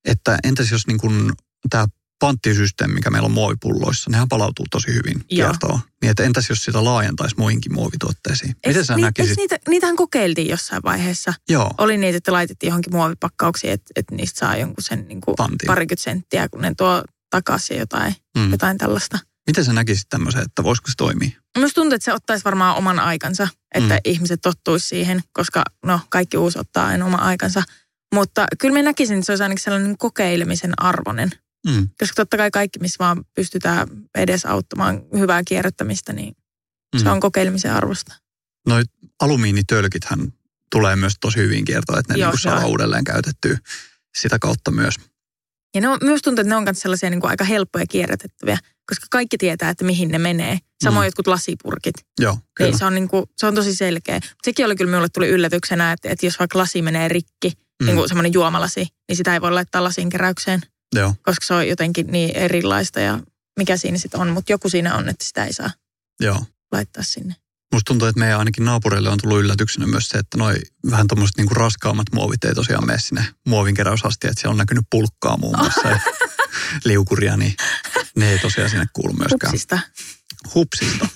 että 0.04 0.38
entäs 0.44 0.70
jos 0.70 0.86
niin 0.86 0.98
kuin 0.98 1.32
tämä 1.70 1.86
panttisysteemi, 2.18 2.94
mikä 2.94 3.10
meillä 3.10 3.26
on 3.26 3.32
muovipulloissa, 3.32 4.10
nehän 4.10 4.28
palautuu 4.28 4.66
tosi 4.70 4.94
hyvin 4.94 5.24
kiertoon. 5.26 5.80
Niin 6.02 6.10
että 6.10 6.22
entäs 6.22 6.48
jos 6.48 6.64
sitä 6.64 6.84
laajentaisi 6.84 7.34
muihinkin 7.38 7.74
muovituotteisiin? 7.74 8.48
Miten 8.48 8.76
Eiks 8.76 8.86
sä 8.86 8.96
ni- 8.96 9.02
näkisit? 9.02 9.36
niitä, 9.36 9.58
niitähän 9.68 9.96
kokeiltiin 9.96 10.48
jossain 10.48 10.82
vaiheessa. 10.84 11.34
Joo, 11.48 11.70
Oli 11.78 11.96
niitä, 11.96 12.16
että 12.16 12.32
laitettiin 12.32 12.68
johonkin 12.68 12.92
muovipakkauksiin, 12.92 13.72
että, 13.72 13.92
että 13.96 14.14
niistä 14.14 14.38
saa 14.38 14.56
jonkun 14.56 14.84
sen 14.84 15.08
niin 15.08 15.20
kuin 15.20 15.34
Pantiin. 15.36 15.66
parikymmentä 15.66 16.02
senttiä, 16.02 16.48
kun 16.48 16.60
ne 16.60 16.72
tuo 16.76 17.04
takaisin 17.30 17.78
jotain, 17.78 18.14
mm. 18.36 18.50
jotain 18.50 18.78
tällaista. 18.78 19.18
Miten 19.46 19.64
sä 19.64 19.72
näkisit 19.72 20.08
tämmöisen, 20.08 20.42
että 20.42 20.62
voisiko 20.64 20.88
se 20.88 20.94
toimia? 20.96 21.30
Minusta 21.56 21.74
tuntuu, 21.74 21.94
että 21.94 22.04
se 22.04 22.12
ottaisi 22.12 22.44
varmaan 22.44 22.76
oman 22.76 22.98
aikansa, 23.00 23.48
että 23.74 23.94
mm. 23.94 24.00
ihmiset 24.04 24.40
tottuisi 24.42 24.88
siihen, 24.88 25.20
koska 25.32 25.64
no 25.86 26.00
kaikki 26.08 26.36
uusi 26.36 26.58
ottaa 26.58 26.86
aina 26.86 27.04
oman 27.06 27.20
aikansa. 27.20 27.62
Mutta 28.14 28.46
kyllä 28.58 28.74
mä 28.74 28.82
näkisin, 28.82 29.16
että 29.18 29.26
se 29.26 29.32
olisi 29.32 29.42
ainakin 29.42 29.62
sellainen 29.64 29.98
kokeilemisen 29.98 30.72
arvoinen. 30.76 31.30
Mm. 31.66 31.88
Koska 32.00 32.14
totta 32.14 32.36
kai 32.36 32.50
kaikki, 32.50 32.78
missä 32.78 32.96
vaan 32.98 33.24
pystytään 33.34 33.88
edesauttamaan 34.14 35.02
hyvää 35.18 35.42
kierrättämistä, 35.46 36.12
niin 36.12 36.34
Mm. 36.94 37.00
se 37.02 37.08
on 37.10 37.20
kokeilemisen 37.20 37.72
arvosta. 37.72 38.14
Noi 38.68 38.82
alumiinitölkithän 39.20 40.32
tulee 40.70 40.96
myös 40.96 41.12
tosi 41.20 41.36
hyvin 41.38 41.64
kiertoa, 41.64 41.98
että 41.98 42.12
ne 42.12 42.18
Joo, 42.20 42.32
niin 42.32 42.60
joo. 42.60 42.68
uudelleen 42.68 43.04
käytettyä 43.04 43.58
sitä 44.18 44.38
kautta 44.38 44.70
myös. 44.70 44.94
Ja 45.74 45.80
ne 45.80 45.88
on, 45.88 45.98
myös 46.02 46.22
tuntuu, 46.22 46.40
että 46.40 46.48
ne 46.48 46.56
on 46.56 46.64
myös 46.64 46.80
sellaisia 46.80 47.10
niin 47.10 47.20
kuin 47.20 47.30
aika 47.30 47.44
helppoja 47.44 47.86
kierrätettäviä, 47.86 48.58
koska 48.88 49.06
kaikki 49.10 49.38
tietää, 49.38 49.70
että 49.70 49.84
mihin 49.84 50.08
ne 50.08 50.18
menee. 50.18 50.58
Samoin 50.84 51.04
Mm. 51.04 51.06
jotkut 51.06 51.26
lasipurkit. 51.26 51.94
Joo, 52.20 52.38
kyllä. 52.54 52.70
Niin 52.70 52.78
se, 52.78 52.84
on 52.84 52.94
niin 52.94 53.08
kuin, 53.08 53.24
se 53.36 53.46
on 53.46 53.54
tosi 53.54 53.74
selkeä. 53.74 54.14
Mut 54.14 54.38
sekin 54.44 54.66
oli 54.66 54.76
kyllä 54.76 54.90
minulle 54.90 55.08
tuli 55.08 55.28
yllätyksenä, 55.28 55.92
että, 55.92 56.08
että 56.08 56.26
jos 56.26 56.38
vaikka 56.38 56.58
lasi 56.58 56.82
menee 56.82 57.08
rikki, 57.08 57.48
Mm. 57.50 57.56
mm. 57.82 57.86
niin 57.86 57.96
kuin 57.96 58.08
semmoinen 58.08 58.32
juomalasi, 58.32 58.86
niin 59.08 59.16
sitä 59.16 59.34
ei 59.34 59.40
voi 59.40 59.52
laittaa 59.52 59.84
lasin 59.84 60.10
keräykseen, 60.10 60.60
Joo, 60.94 61.14
koska 61.22 61.46
se 61.46 61.54
on 61.54 61.68
jotenkin 61.68 62.06
niin 62.06 62.36
erilaista 62.36 63.00
ja 63.00 63.20
mikä 63.58 63.76
siinä 63.76 63.98
sitten 63.98 64.20
on. 64.20 64.28
Mutta 64.28 64.52
joku 64.52 64.68
siinä 64.68 64.96
on, 64.96 65.08
että 65.08 65.24
sitä 65.24 65.44
ei 65.44 65.52
saa 65.52 65.70
joo. 66.20 66.44
laittaa 66.72 67.02
sinne. 67.02 67.34
Musta 67.72 67.88
tuntuu, 67.88 68.08
että 68.08 68.18
meidän 68.18 68.38
ainakin 68.38 68.64
naapureille 68.64 69.10
on 69.10 69.18
tullut 69.22 69.38
yllätyksenä 69.38 69.86
myös 69.86 70.08
se, 70.08 70.18
että 70.18 70.38
noi 70.38 70.54
vähän 70.90 71.06
tuommoiset 71.06 71.36
niinku 71.36 71.54
raskaammat 71.54 72.06
muovit 72.12 72.44
ei 72.44 72.54
tosiaan 72.54 72.86
mene 72.86 72.98
sinne 73.00 73.26
muovinkeräysasti, 73.46 74.26
että 74.26 74.40
siellä 74.40 74.52
on 74.52 74.58
näkynyt 74.58 74.84
pulkkaa 74.90 75.36
muun 75.36 75.58
muassa 75.58 75.88
ja 75.88 75.98
liukuria, 76.84 77.36
niin 77.36 77.54
ne 78.16 78.30
ei 78.30 78.38
tosiaan 78.38 78.70
sinne 78.70 78.86
kuulu 78.92 79.12
myöskään. 79.12 79.52
Hupsista. 79.52 79.78
hupsista. 80.54 81.08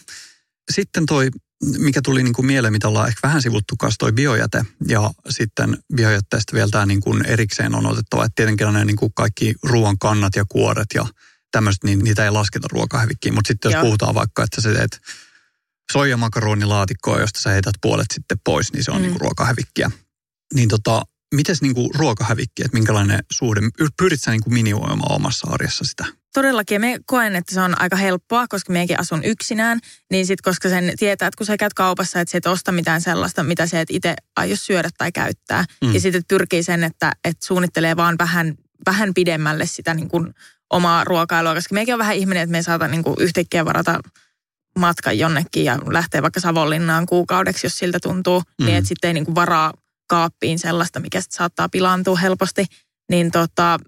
Sitten 0.71 1.07
toi, 1.07 1.31
mikä 1.79 2.01
tuli 2.03 2.23
niin 2.23 2.33
kuin 2.33 2.47
mieleen, 2.47 2.73
mitä 2.73 2.89
ollaan 2.89 3.09
ehkä 3.09 3.21
vähän 3.29 3.43
sivuttu 3.43 3.77
kanssa, 3.77 3.99
toi 3.99 4.13
biojäte. 4.13 4.65
Ja 4.89 5.11
sitten 5.31 5.79
biojätteestä 5.95 6.53
vielä 6.53 6.69
tämä 6.71 6.87
niin 6.87 7.01
kuin 7.01 7.27
erikseen 7.27 7.75
on 7.75 7.87
otettava, 7.87 8.25
että 8.25 8.35
tietenkin 8.37 8.67
on 8.67 8.75
ne 8.75 8.85
niin 8.85 8.97
kuin 8.97 9.13
kaikki 9.15 9.55
ruoan 9.63 9.99
kannat 9.99 10.37
ja 10.37 10.45
kuoret 10.49 10.87
ja 10.95 11.07
tämmöiset, 11.53 11.85
niin 11.85 11.99
niitä 11.99 12.25
ei 12.25 12.31
lasketa 12.31 12.69
ruokahävikkiin. 12.73 13.35
Mutta 13.35 13.49
sitten 13.49 13.69
jos 13.69 13.75
Joo. 13.75 13.83
puhutaan 13.83 14.15
vaikka, 14.15 14.43
että 14.45 14.61
sä 14.61 14.73
teet 14.73 15.01
soijamakaronilaatikkoa, 15.93 17.21
josta 17.21 17.41
sä 17.41 17.51
heität 17.51 17.75
puolet 17.83 18.07
sitten 18.15 18.39
pois, 18.45 18.73
niin 18.73 18.85
se 18.85 18.91
on 18.91 18.97
Mm. 18.97 19.03
niin 19.03 19.13
kuin 19.13 19.21
ruokahävikkiä. 19.21 19.91
Niin 20.55 20.69
tota, 20.69 21.03
mites 21.35 21.63
niin 21.63 21.75
kuin 21.75 21.91
ruokahävikki, 21.95 22.63
että 22.65 22.77
minkälainen 22.77 23.21
suhde, 23.33 23.61
pyrit 23.99 24.21
sä 24.23 24.31
niin 24.31 24.43
kuin 24.43 24.55
minimoimaan 24.55 25.13
omassa 25.13 25.49
arjessa 25.51 25.85
sitä? 25.85 26.05
Todellakin, 26.39 26.75
ja 26.75 26.81
me 26.81 26.99
koen, 27.07 27.37
että 27.37 27.55
se 27.55 27.61
on 27.61 27.81
aika 27.81 27.97
helppoa, 27.97 28.49
koska 28.49 28.73
mekin 28.73 29.01
asun 29.01 29.25
yksinään, 29.25 29.81
niin 30.11 30.27
sitten 30.27 30.51
koska 30.51 30.69
sen 30.69 30.93
tietää, 30.99 31.29
että 31.29 31.39
kun 31.39 31.47
sä 31.47 31.57
käyt 31.57 31.75
kaupassa, 31.75 32.21
että 32.21 32.33
sä 32.33 32.39
et 32.39 32.47
osta 32.47 32.73
mitään 32.73 33.01
sellaista, 33.01 33.43
mitä 33.43 33.67
sä 33.67 33.81
et 33.81 33.91
itse 33.91 34.15
aio 34.37 34.57
syödä 34.57 34.89
tai 34.99 35.13
käyttää. 35.13 35.65
Mm. 35.85 35.95
Ja 35.95 36.01
sitten 36.01 36.23
pyrkii 36.29 36.63
sen, 36.63 36.85
että, 36.85 37.13
että 37.25 37.47
suunnittelee 37.47 37.97
vaan 37.97 38.19
vähän, 38.19 38.55
vähän 38.87 39.15
pidemmälle 39.15 39.67
sitä 39.67 39.95
niin 39.95 40.09
kuin 40.09 40.35
omaa 40.71 41.05
ruokailua, 41.05 41.55
koska 41.55 41.75
mekin 41.75 41.95
on 41.95 41.99
vähän 41.99 42.17
ihminen, 42.17 42.43
että 42.43 42.51
me 42.51 42.59
ei 42.59 42.63
saata 42.63 42.89
niin 42.89 43.03
kuin 43.03 43.17
yhtäkkiä 43.19 43.65
varata 43.65 44.01
matkan 44.79 45.19
jonnekin 45.19 45.65
ja 45.65 45.79
lähtee 45.91 46.23
vaikka 46.23 46.41
Savonlinnaan 46.41 47.07
kuukaudeksi, 47.07 47.67
jos 47.67 47.79
siltä 47.79 47.99
tuntuu, 48.03 48.41
mm. 48.41 48.67
niin 48.67 48.77
että 48.77 48.89
sitten 48.89 49.09
ei 49.09 49.15
niin 49.15 49.25
kuin 49.25 49.35
varaa 49.35 49.73
kaappiin 50.07 50.59
sellaista, 50.59 51.01
mikä 51.01 51.21
sit 51.21 51.33
saattaa 51.33 51.69
pilaantua 51.69 52.17
helposti. 52.17 52.65
Niin 53.11 53.31
tota, 53.31 53.79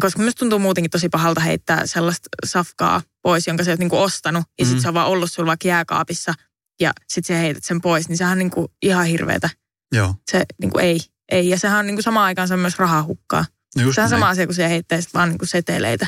koska 0.00 0.22
myös 0.22 0.34
tuntuu 0.34 0.58
muutenkin 0.58 0.90
tosi 0.90 1.08
pahalta 1.08 1.40
heittää 1.40 1.86
sellaista 1.86 2.28
safkaa 2.46 3.02
pois, 3.22 3.46
jonka 3.46 3.64
sä 3.64 3.70
oot 3.70 3.80
niinku 3.80 3.98
ostanut, 3.98 4.44
ja 4.58 4.64
Mm. 4.64 4.68
sitten 4.68 4.82
se 4.82 4.88
on 4.88 4.94
vaan 4.94 5.06
ollut 5.08 5.32
sulla 5.32 5.46
vaikka 5.46 5.68
jääkaapissa, 5.68 6.34
ja 6.80 6.92
sitten 7.08 7.36
sä 7.36 7.40
heität 7.40 7.64
sen 7.64 7.80
pois, 7.80 8.08
niin 8.08 8.16
sehän 8.16 8.32
on 8.32 8.38
niinku 8.38 8.72
ihan 8.82 9.06
hirveetä. 9.06 9.50
Joo, 9.92 10.14
Se 10.30 10.44
niinku 10.60 10.78
ei, 10.78 11.00
ei. 11.32 11.48
Ja 11.48 11.58
sehän 11.58 11.78
on 11.78 11.86
niinku 11.86 12.02
samaan 12.02 12.26
aikaan 12.26 12.48
se 12.48 12.56
myös 12.56 12.78
rahahukkaa. 12.78 13.44
no 13.76 13.82
just 13.82 13.94
Sehän 13.94 14.06
on 14.06 14.10
sama 14.10 14.28
asia, 14.28 14.46
kun 14.46 14.54
sä 14.54 14.68
heittäisit 14.68 15.14
vaan 15.14 15.28
niinku 15.28 15.46
seteleitä 15.46 16.06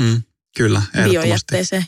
Mm, 0.00 0.22
kyllä, 0.56 0.78
ehdottomasti. 0.94 1.10
biojätteeseen. 1.20 1.86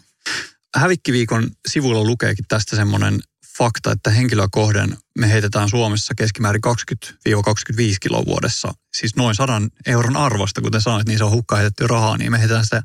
Hävikkiviikon 0.76 1.50
sivuilla 1.68 2.04
lukeekin 2.04 2.44
tästä 2.48 2.76
semmoinen 2.76 3.20
fakta, 3.58 3.92
että 3.92 4.10
henkilöä 4.10 4.48
kohden 4.50 4.96
me 5.18 5.30
heitetään 5.32 5.68
Suomessa 5.68 6.14
keskimäärin 6.14 6.62
20-25 6.66 7.96
kiloa 8.00 8.24
vuodessa. 8.26 8.74
Siis 8.96 9.16
noin 9.16 9.34
100 9.34 9.62
euron 9.86 10.16
arvosta, 10.16 10.60
kuten 10.60 10.80
sanoit, 10.80 11.06
niin 11.08 11.18
se 11.18 11.24
on 11.24 11.30
hukkaan 11.30 11.60
heitetty 11.60 11.86
rahaa, 11.86 12.16
niin 12.16 12.30
me 12.30 12.38
heitetään 12.38 12.64
sitä 12.64 12.82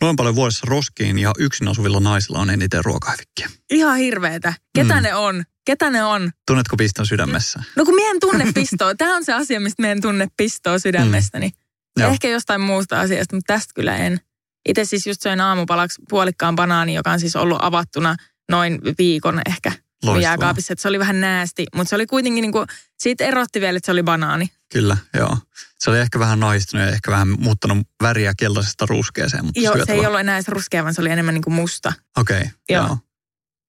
noin 0.00 0.16
paljon 0.16 0.34
vuodessa 0.34 0.66
roskiin 0.68 1.18
ja 1.18 1.32
yksin 1.38 1.68
asuvilla 1.68 2.00
naisilla 2.00 2.38
on 2.38 2.50
eniten 2.50 2.84
ruokahävikkiä. 2.84 3.50
Ihan 3.70 3.96
hirveetä. 3.98 4.52
Ketä 4.74 4.94
Mm. 4.96 5.02
ne 5.02 5.14
on? 5.14 5.44
Ketä 5.64 5.90
ne 5.90 6.04
on? 6.04 6.30
Tunnetko 6.46 6.76
piston 6.76 7.06
sydämessä? 7.06 7.62
No 7.76 7.84
kun 7.84 7.94
mien 7.94 8.20
tunne 8.20 8.52
pistoa. 8.54 8.94
Tämä 8.94 9.16
on 9.16 9.24
se 9.24 9.32
asia, 9.32 9.60
mistä 9.60 9.82
meidän 9.82 10.00
tunne 10.00 10.28
pistoa 10.36 10.78
sydämestäni. 10.78 11.50
Joo. 11.98 12.10
Ehkä 12.10 12.28
jostain 12.28 12.60
muusta 12.60 13.00
asiasta, 13.00 13.36
mutta 13.36 13.54
tästä 13.54 13.72
kyllä 13.74 13.96
en. 13.96 14.20
itse 14.68 14.84
siis 14.84 15.06
just 15.06 15.22
söin 15.22 15.40
aamupalaksi 15.40 16.02
puolikkaan 16.08 16.56
banaani, 16.56 16.94
joka 16.94 17.10
on 17.12 17.20
siis 17.20 17.36
ollut 17.36 17.58
avattuna 17.60 18.16
noin 18.50 18.80
viikon 18.98 19.40
ehkä 19.48 19.72
Loistavaa. 20.02 20.20
jääkaapissa. 20.22 20.72
Että 20.72 20.82
se 20.82 20.88
oli 20.88 20.98
vähän 20.98 21.20
näästi, 21.20 21.66
mutta 21.74 21.88
se 21.88 21.94
oli 21.94 22.06
kuitenkin 22.06 22.42
niin 22.42 22.52
kuin, 22.52 22.66
siitä 22.98 23.24
erotti 23.24 23.60
vielä, 23.60 23.76
että 23.76 23.86
se 23.86 23.92
oli 23.92 24.02
banaani. 24.02 24.50
Kyllä, 24.72 24.96
joo. 25.14 25.36
Se 25.78 25.90
oli 25.90 25.98
ehkä 25.98 26.18
vähän 26.18 26.40
naistunut 26.40 26.86
ja 26.86 26.92
ehkä 26.92 27.10
vähän 27.10 27.28
muuttanut 27.28 27.86
väriä 28.02 28.32
keltaisesta 28.38 28.86
ruskeeseen, 28.86 29.44
mutta 29.44 29.60
Joo, 29.60 29.72
se 29.72 29.78
syötävä. 29.78 29.98
ei 30.00 30.06
ollut 30.06 30.20
enää 30.20 30.36
edes 30.36 30.48
ruskea, 30.48 30.82
vaan 30.82 30.94
se 30.94 31.00
oli 31.00 31.10
enemmän 31.10 31.34
niin 31.34 31.42
kuin 31.44 31.54
musta. 31.54 31.92
Okei, 32.16 32.40
okay, 32.40 32.50
Joo. 32.68 32.86
joo. 32.86 32.98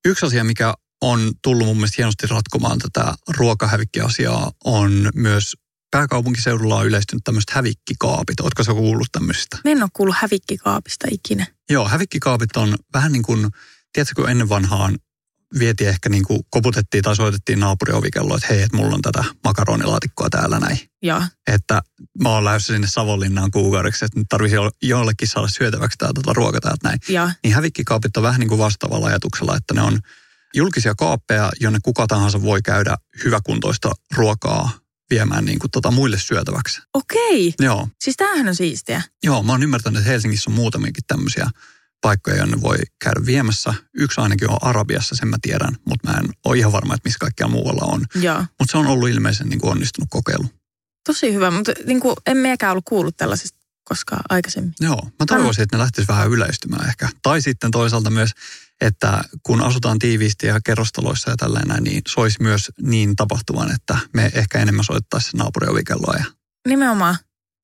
Yksi 0.05 0.25
asia, 0.25 0.43
mikä 0.43 0.73
on 1.01 1.31
tullut 1.41 1.67
mun 1.67 1.77
mielestä 1.77 1.95
hienosti 1.97 2.27
ratkomaan 2.27 2.79
tätä 2.79 3.13
ruokahävikkiasiaa, 3.37 4.51
on 4.63 5.09
myös 5.15 5.53
pääkaupunkiseudulla 5.91 6.75
on 6.75 6.87
yleistynyt 6.87 7.23
tämmöiset 7.23 7.49
hävikkikaapit. 7.49 8.39
Ootko 8.39 8.63
sä 8.63 8.73
kuullut 8.73 9.07
tämmöisistä? 9.11 9.57
Mä 9.65 9.71
en 9.71 9.83
ole 9.83 9.89
kuullut 9.93 10.15
hävikkikaapista 10.19 11.07
ikinä. 11.11 11.45
Joo, 11.69 11.87
hävikkikaapit 11.87 12.57
on 12.57 12.75
vähän 12.93 13.11
niin 13.11 13.23
kuin, 13.23 13.47
tiedätkö, 13.93 14.15
kun 14.15 14.29
ennen 14.29 14.49
vanhaan 14.49 14.97
vietiin 15.59 15.89
ehkä 15.89 16.09
niin 16.09 16.23
kuin 16.23 16.39
koputettiin 16.49 17.03
tai 17.03 17.15
soitettiin 17.15 17.59
naapuriovikelloa, 17.59 18.35
että 18.37 18.47
hei, 18.53 18.61
että 18.61 18.77
mulla 18.77 18.95
on 18.95 19.01
tätä 19.01 19.23
makaronilaatikkoa 19.43 20.29
täällä 20.29 20.59
näin. 20.59 20.79
Joo, 21.01 21.21
Että 21.47 21.81
mä 22.21 22.29
oon 22.29 22.45
lähdössä 22.45 22.73
sinne 22.73 22.87
Savonlinnaan 22.87 23.51
kuukaudeksi, 23.51 24.05
että 24.05 24.19
nyt 24.19 24.27
tarvitsisi 24.29 24.61
jollekin 24.81 25.27
saada 25.27 25.47
syötäväksi 25.47 25.97
tää 25.97 26.11
tota 26.15 26.33
ruoka 26.33 26.61
täältä 26.61 26.87
näin. 26.87 26.99
joo, 27.09 27.29
Niin 27.43 27.53
hävikkikaapit 27.53 28.17
on 28.17 28.23
vähän 28.23 28.39
niin 28.39 28.49
kuin 28.49 28.59
vastaavalla 28.59 29.07
ajatuksella, 29.07 29.57
että 29.57 29.73
ne 29.73 29.81
on 29.81 29.99
julkisia 30.55 30.95
kaappeja, 30.95 31.51
jonne 31.59 31.79
kuka 31.83 32.07
tahansa 32.07 32.41
voi 32.41 32.61
käydä 32.61 32.97
hyväkuntoista 33.23 33.91
ruokaa 34.15 34.71
viemään 35.09 35.45
niin 35.45 35.59
kuin 35.59 35.71
tota 35.71 35.91
muille 35.91 36.19
syötäväksi. 36.19 36.81
okei. 36.93 37.53
Joo, 37.59 37.87
Siis 38.03 38.17
tämähän 38.17 38.47
on 38.47 38.55
siistiä. 38.55 39.01
joo, 39.23 39.43
mä 39.43 39.51
oon 39.51 39.63
ymmärtänyt, 39.63 39.99
että 39.99 40.11
Helsingissä 40.11 40.49
on 40.49 40.55
muutamiakin 40.55 41.03
tämmöisiä 41.07 41.47
paikkoja, 42.01 42.37
jonne 42.37 42.61
voi 42.61 42.77
käydä 43.03 43.25
viemässä. 43.25 43.73
Yksi 43.93 44.21
ainakin 44.21 44.49
on 44.49 44.57
Arabiassa, 44.61 45.15
sen 45.15 45.27
mä 45.27 45.37
tiedän, 45.41 45.75
mutta 45.85 46.11
mä 46.11 46.17
en 46.17 46.29
ole 46.45 46.57
ihan 46.57 46.71
varma, 46.71 46.93
että 46.93 47.07
missä 47.07 47.19
kaikkia 47.19 47.47
muualla 47.47 47.85
on. 47.85 48.05
Mutta 48.59 48.71
se 48.71 48.77
on 48.77 48.87
ollut 48.87 49.09
ilmeisen 49.09 49.49
niin 49.49 49.59
kuin 49.59 49.71
onnistunut 49.71 50.09
kokeilu. 50.09 50.45
tosi 51.07 51.33
hyvä, 51.33 51.51
mutta 51.51 51.71
niin 51.85 51.99
kuin, 51.99 52.15
en 52.25 52.37
mekään 52.37 52.71
ollut 52.71 52.85
kuullut 52.87 53.17
tällaisesta 53.17 53.57
koskaan 53.83 54.21
aikaisemmin. 54.29 54.73
Joo, 54.79 55.01
mä 55.19 55.25
toivoisin, 55.27 55.63
että 55.63 55.77
ne 55.77 55.81
lähtisivät 55.81 56.07
vähän 56.15 56.29
yleistymään 56.31 56.87
ehkä. 56.89 57.09
Tai 57.23 57.41
sitten 57.41 57.71
toisaalta 57.71 58.09
myös, 58.09 58.31
että 58.81 59.23
kun 59.43 59.61
asutaan 59.63 59.99
tiiviisti 59.99 60.47
ja 60.47 60.59
kerrostaloissa 60.65 61.29
ja 61.29 61.37
tällainen, 61.37 61.83
niin 61.83 62.01
se 62.07 62.19
olisi 62.21 62.37
myös 62.41 62.71
niin 62.81 63.15
tapahtuvan, 63.15 63.71
että 63.75 63.97
me 64.13 64.31
ehkä 64.33 64.59
enemmän 64.59 64.85
soittaisiin 64.85 65.37
naapuriovikelloa 65.37 66.15
ja 66.17 66.25
Nimenomaan. 66.67 67.15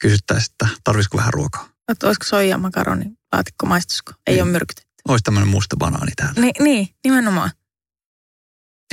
kysyttäisiin, 0.01 0.51
että 0.51 0.67
tarvisiko 0.83 1.17
vähän 1.17 1.33
ruokaa. 1.33 1.69
Että 1.91 2.07
olisiko 2.07 2.25
soija 2.25 2.57
makaroni 2.57 3.05
laatikko 3.33 3.65
maistusko? 3.65 4.13
Ei 4.27 4.33
Niin. 4.33 4.43
ole 4.43 4.51
myrkytetty. 4.51 4.91
Olisi 5.07 5.23
tämmöinen 5.23 5.47
musta 5.49 5.75
banaani 5.77 6.11
täällä. 6.15 6.41
Ni, 6.41 6.51
niin, 6.59 6.87
nimenomaan. 7.03 7.51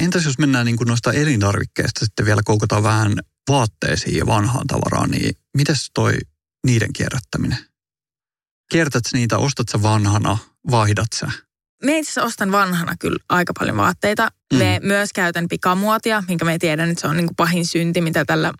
Entäs 0.03 0.25
jos 0.25 0.39
mennään 0.39 0.67
niin 0.67 0.77
kuin 0.77 0.89
noista 0.89 1.13
elintarvikkeista 1.13 2.05
sitten 2.05 2.27
vielä 2.27 2.41
koukutaan 2.45 2.83
vähän 2.83 3.13
vaatteisiin 3.49 4.17
ja 4.17 4.27
vanhaan 4.27 4.67
tavaraan, 4.67 5.11
niin 5.11 5.35
mites 5.57 5.91
toi 5.95 6.15
niiden 6.67 6.93
kierrättäminen? 6.93 7.59
Kiertät 8.71 9.03
niitä, 9.13 9.39
ostat 9.39 9.69
sä 9.69 9.83
vanhana, 9.83 10.39
vaihdat 10.71 11.07
sä? 11.15 11.27
Me 11.83 11.99
itse 11.99 12.23
ostan 12.23 12.53
vanhana 12.53 12.95
kyllä 13.01 13.19
aika 13.29 13.53
paljon 13.59 13.77
vaatteita. 13.77 14.31
Mm. 14.53 14.59
Me 14.59 14.81
myös 14.83 15.13
käytän 15.13 15.49
pikamuotia, 15.49 16.23
minkä 16.29 16.45
me 16.45 16.59
tiedän, 16.59 16.91
että 16.91 17.01
se 17.01 17.07
on 17.07 17.17
niin 17.17 17.27
kuin 17.27 17.37
pahin 17.37 17.67
synti, 17.67 18.01
mitä 18.01 18.25
tällä 18.25 18.53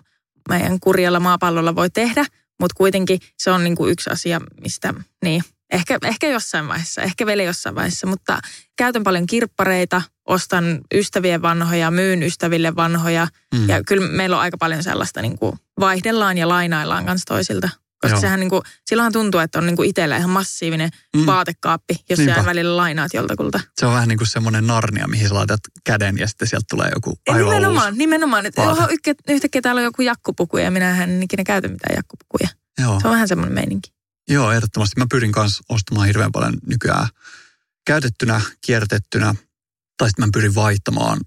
meidän 0.49 0.81
kurjalla 0.81 1.21
maapallolla 1.21 1.75
voi 1.75 1.91
tehdä. 1.91 2.25
Mutta 2.61 2.75
kuitenkin 2.77 3.19
se 3.39 3.51
on 3.51 3.65
niin 3.65 3.77
kuin 3.77 3.93
yksi 3.93 4.11
asia, 4.11 4.41
mistä 4.61 4.95
niin, 5.25 5.43
ehkä, 5.73 5.99
ehkä 6.05 6.29
jossain 6.29 6.69
vaiheessa, 6.69 7.03
ehkä 7.03 7.27
vielä 7.27 7.43
jossain 7.43 7.75
vaiheessa. 7.75 8.07
Mutta 8.07 8.39
käytän 8.77 9.05
paljon 9.05 9.27
kirppareita, 9.27 10.03
ostan 10.25 10.81
ystävien 10.95 11.43
vanhoja, 11.43 11.91
myyn 11.91 12.23
ystäville 12.23 12.77
vanhoja. 12.77 13.29
Mm. 13.55 13.69
Ja 13.69 13.85
kyllä 13.85 14.09
meillä 14.09 14.37
on 14.37 14.43
aika 14.43 14.57
paljon 14.59 14.83
sellaista, 14.83 15.23
niin 15.23 15.39
kuin 15.39 15.59
vaihdellaan 15.81 16.39
ja 16.39 16.49
lainaillaan 16.49 17.07
kanssa 17.07 17.25
toisilta. 17.27 17.69
Koska 18.05 18.15
Joo. 18.17 18.21
sehän 18.21 18.41
niin 18.41 18.51
kuin, 18.51 18.63
silloinhan 18.87 19.13
tuntuu, 19.13 19.41
että 19.41 19.59
on 19.59 19.67
niin 19.67 19.77
kuin 19.77 19.89
itsellä 19.89 20.17
ihan 20.17 20.31
massiivinen 20.31 20.91
Mm. 21.17 21.27
vaatekaappi, 21.27 21.95
jos 22.11 22.19
Niinpä. 22.19 22.35
sä 22.35 22.45
välillä 22.45 22.77
lainaat 22.77 23.15
joltakulta. 23.15 23.61
Se 23.81 23.87
on 23.87 23.93
vähän 23.95 24.09
niin 24.09 24.19
kuin 24.19 24.29
semmoinen 24.29 24.67
narnia, 24.67 25.09
mihin 25.09 25.29
sä 25.29 25.35
laitat 25.35 25.61
käden 25.85 26.19
ja 26.19 26.29
sitten 26.29 26.49
sieltä 26.49 26.67
tulee 26.71 26.91
joku 26.95 27.19
aivan 27.29 27.45
nimenomaan, 27.45 27.87
uusi. 27.89 27.99
nimenomaan. 27.99 28.47
Että 28.47 28.63
oho, 28.63 28.89
yhtäkkiä 29.29 29.63
täällä 29.63 29.79
on 29.79 29.85
joku 29.85 30.03
jakkupuku 30.03 30.59
ja 30.59 30.71
minä 30.71 31.03
en 31.05 31.23
ikinä 31.23 31.45
käytä 31.45 31.69
mitään 31.69 31.97
jakkupukuja. 31.97 32.49
Joo. 32.79 33.01
Se 33.01 33.07
on 33.09 33.13
vähän 33.15 33.29
semmoinen 33.29 33.55
meininki. 33.55 33.93
Joo, 34.29 34.53
ehdottomasti. 34.53 35.01
Mä 35.01 35.07
pyrin 35.11 35.33
kanssa 35.33 35.63
ostamaan 35.69 36.07
hirveän 36.07 36.33
paljon 36.33 36.55
nykyään 36.67 37.09
käytettynä, 37.87 38.41
kiertettynä, 38.67 39.35
tai 39.97 40.09
sitten 40.09 40.25
mä 40.25 40.31
pyrin 40.33 40.55
vaihtamaan. 40.55 41.21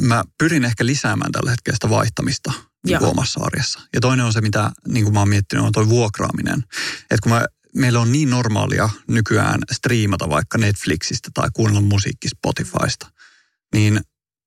Mä 0.00 0.24
pyrin 0.38 0.64
ehkä 0.64 0.86
lisäämään 0.86 1.32
tällä 1.32 1.50
hetkellä 1.50 1.76
sitä 1.76 1.90
vaihtamista 1.90 2.52
niin 2.86 3.02
omassa 3.02 3.40
arjessa. 3.42 3.80
Ja 3.94 4.00
toinen 4.00 4.26
on 4.26 4.32
se, 4.32 4.40
mitä 4.40 4.70
niin 4.88 5.04
kuin 5.04 5.14
mä 5.14 5.20
oon 5.20 5.28
miettinyt, 5.28 5.64
on 5.64 5.72
toi 5.72 5.88
vuokraaminen. 5.88 6.64
Että 7.00 7.22
kun 7.22 7.32
mä, 7.32 7.44
meillä 7.74 8.00
on 8.00 8.12
niin 8.12 8.30
normaalia 8.30 8.90
nykyään 9.08 9.60
striimata 9.72 10.28
vaikka 10.28 10.58
Netflixistä 10.58 11.30
tai 11.34 11.48
kuunnella 11.54 11.80
musiikki 11.80 12.28
Spotifysta, 12.28 13.06
niin 13.74 14.00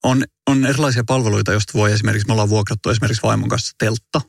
on, 0.04 0.24
on 0.48 0.66
erilaisia 0.66 1.04
palveluita, 1.08 1.52
joista 1.52 1.74
voi 1.74 1.92
esimerkiksi, 1.92 2.28
me 2.28 2.34
ollaan 2.34 2.50
vuokrattu 2.50 2.90
esimerkiksi 2.90 3.24
vaimon 3.24 3.50
kanssa 3.50 3.72
teltta. 3.78 4.22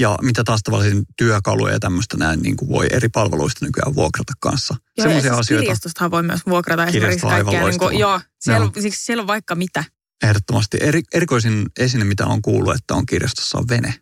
Ja 0.00 0.18
mitä 0.22 0.44
taas 0.44 0.60
tavallisin 0.64 1.04
työkaluja 1.16 1.72
ja 1.72 1.80
tämmöistä 1.80 2.16
näin 2.16 2.40
niin 2.42 2.56
kuin 2.56 2.68
voi 2.68 2.86
eri 2.90 3.08
palveluista 3.08 3.64
nykyään 3.64 3.94
vuokrata 3.94 4.32
kanssa. 4.40 4.74
Joo, 4.96 5.04
Semmoisia 5.04 5.30
siis 5.30 5.40
asioita 5.40 5.62
Kirjastostahan 5.62 6.10
voi 6.10 6.22
myös 6.22 6.40
vuokrata 6.46 6.86
esimerkiksi 6.86 7.26
kaikkea. 7.26 7.68
Niin 7.68 7.78
kuin, 7.78 7.98
joo, 7.98 8.20
siellä, 8.40 8.66
on, 8.66 8.72
siis 8.82 9.06
siellä 9.06 9.20
on 9.20 9.26
vaikka 9.26 9.54
mitä. 9.54 9.84
Ehdottomasti. 10.22 10.78
Eri, 10.80 11.02
erikoisin 11.14 11.66
esine, 11.78 12.04
mitä 12.04 12.26
on 12.26 12.42
kuullut, 12.42 12.74
että 12.74 12.94
on 12.94 13.06
kirjastossa 13.06 13.58
on 13.58 13.68
vene. 13.68 13.94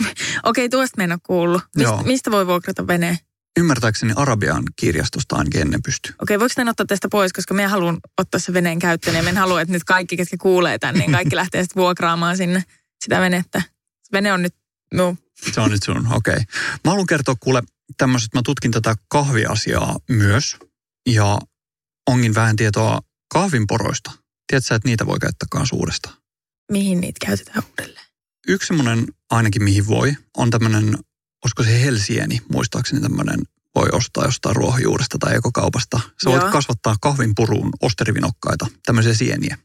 Okei, 0.42 0.68
tuosta 0.68 0.94
mä 0.96 1.04
en 1.04 1.12
ole 1.12 1.20
kuullut. 1.22 1.62
Mist, 1.76 1.88
Joo. 1.88 2.02
mistä 2.02 2.30
voi 2.30 2.46
vuokrata 2.46 2.86
veneen? 2.86 3.18
Ymmärtääkseni 3.58 4.12
Arabian 4.16 4.62
kirjastosta 4.76 5.36
ainakin 5.36 5.60
ennen 5.60 5.82
pystyy. 5.82 6.14
Okei, 6.22 6.40
voiko 6.40 6.52
tämän 6.56 6.70
ottaa 6.70 6.86
tästä 6.86 7.08
pois, 7.08 7.32
koska 7.32 7.54
me 7.54 7.66
haluan 7.66 7.98
ottaa 8.18 8.40
se 8.40 8.52
veneen 8.52 8.78
käyttöön 8.78 9.16
ja 9.16 9.22
me 9.22 9.32
halua, 9.32 9.60
että 9.60 9.72
nyt 9.72 9.84
kaikki, 9.84 10.16
ketkä 10.16 10.36
kuulee 10.36 10.78
tänne, 10.78 11.00
niin 11.00 11.12
kaikki 11.12 11.36
lähtee 11.42 11.62
sitten 11.62 11.80
vuokraamaan 11.80 12.36
sinne 12.36 12.64
sitä 13.04 13.20
venettä. 13.20 13.62
Vene 14.12 14.32
on 14.32 14.42
nyt 14.42 14.54
minun. 14.92 15.18
Se 15.52 15.60
on 15.60 15.70
nyt 15.70 15.82
sun, 15.82 16.12
okei. 16.12 16.32
Okay. 16.32 16.44
Mä 16.84 16.90
haluan 16.90 17.06
kertoa 17.06 17.34
kuule 17.40 17.62
tämmöiset, 17.96 18.34
mä 18.34 18.40
tutkin 18.44 18.70
tätä 18.70 18.94
kahviasiaa 19.08 19.98
myös 20.08 20.56
ja 21.08 21.38
ongin 22.10 22.34
vähän 22.34 22.56
tietoa 22.56 23.00
kahvinporoista. 23.32 24.10
Tiedätkö 24.52 24.68
sä, 24.68 24.74
että 24.74 24.88
niitä 24.88 25.06
voi 25.06 25.18
käyttää 25.18 25.46
kanssa 25.50 25.76
uudestaan? 25.76 26.16
Mihin 26.72 27.00
niitä 27.00 27.26
käytetään 27.26 27.62
uudelleen? 27.70 28.06
Yksi 28.48 28.66
semmoinen 28.66 29.06
ainakin 29.30 29.62
mihin 29.62 29.86
voi 29.86 30.16
on 30.36 30.50
tämmöinen, 30.50 30.98
olisiko 31.44 31.62
se 31.62 31.80
helsieni, 31.80 32.42
muistaakseni 32.52 33.02
tämmöinen 33.02 33.40
voi 33.74 33.88
ostaa 33.92 34.24
jostain 34.24 34.56
ruohonjuuresta 34.56 35.18
tai 35.18 35.36
ekokaupasta. 35.36 36.00
Sä 36.24 36.30
voit 36.30 36.42
Joo. 36.42 36.52
kasvattaa 36.52 36.96
kahvinpuruun 37.00 37.70
osterivinokkaita, 37.82 38.66
tämmöisiä 38.86 39.14
sieniä. 39.14 39.58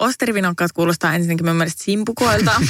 Osterivinokkaat 0.00 0.72
kuulostaa 0.72 1.14
ensinnäkin 1.14 1.46
mun 1.46 1.56
mielestä 1.56 1.84
simpukoilta. 1.84 2.60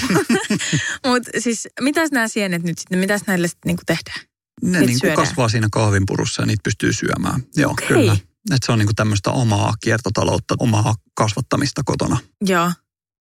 Mutta 1.07 1.31
siis 1.39 1.69
mitäs 1.81 2.11
nämä 2.11 2.29
sienet 2.29 2.63
nyt 2.63 2.79
sitten, 2.79 2.99
mitäs 2.99 3.23
näille 3.27 3.49
sitten 3.49 3.69
niinku 3.69 3.83
tehdään? 3.87 4.21
Ne 4.63 4.81
niin 4.81 5.01
syödään. 5.01 5.17
kasvaa 5.17 5.49
siinä 5.49 5.69
kahvinpurussa 5.73 6.43
ja 6.43 6.47
niitä 6.47 6.63
pystyy 6.65 6.93
syömään. 6.93 7.43
Joo, 7.57 7.71
Okei. 7.71 7.89
kyllä. 7.89 8.17
Että 8.51 8.67
se 8.67 8.73
on 8.73 8.79
niin 8.79 8.87
kuin 8.87 8.97
tämmöistä 8.97 9.31
omaa 9.31 9.75
kiertotaloutta, 9.81 10.55
omaa 10.59 10.95
kasvattamista 11.15 11.83
kotona. 11.85 12.19
Joo, 12.41 12.73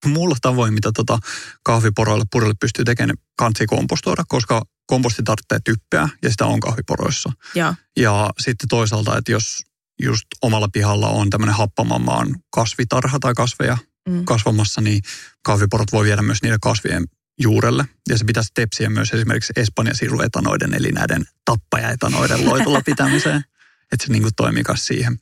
Mulla 0.05 0.35
tavoin, 0.41 0.73
mitä 0.73 0.91
tota 0.95 1.19
kahviporoille 1.63 2.25
purille 2.31 2.53
pystyy 2.59 2.85
tekemään, 2.85 3.17
kansi 3.37 3.65
kompostoida, 3.65 4.23
koska 4.27 4.61
komposti 4.87 5.23
tarvitsee 5.23 5.59
typpeä 5.65 6.09
ja 6.23 6.29
sitä 6.31 6.45
on 6.45 6.59
kahviporoissa. 6.59 7.31
joo, 7.55 7.73
Ja 7.99 8.29
sitten 8.39 8.69
toisaalta, 8.69 9.17
että 9.17 9.31
jos 9.31 9.61
just 10.01 10.25
omalla 10.41 10.67
pihalla 10.73 11.09
on 11.09 11.29
tämmöinen 11.29 11.55
happamammaan 11.55 12.35
kasvitarha 12.51 13.19
tai 13.19 13.33
kasveja 13.33 13.77
Mm. 14.09 14.25
kasvamassa, 14.25 14.81
niin 14.81 15.01
kahviporot 15.43 15.91
voi 15.91 16.05
viedä 16.05 16.21
myös 16.21 16.41
niiden 16.41 16.59
kasvien 16.59 17.03
juurelle. 17.41 17.85
Ja 18.09 18.17
se 18.17 18.25
pitäisi 18.25 18.51
tepsiä 18.53 18.89
myös 18.89 19.13
esimerkiksi 19.13 19.53
Espanjan 19.55 19.95
siruetanoiden, 19.95 20.73
eli 20.73 20.91
näiden 20.91 21.25
tappajaetanoiden 21.45 22.45
loitolla 22.45 22.81
pitämiseen. 22.85 23.43
Että 23.91 24.05
se 24.05 24.11
niin 24.11 24.21
kuin 24.21 24.35
toimii 24.35 24.63
myös 24.67 24.85
siihen. 24.85 25.19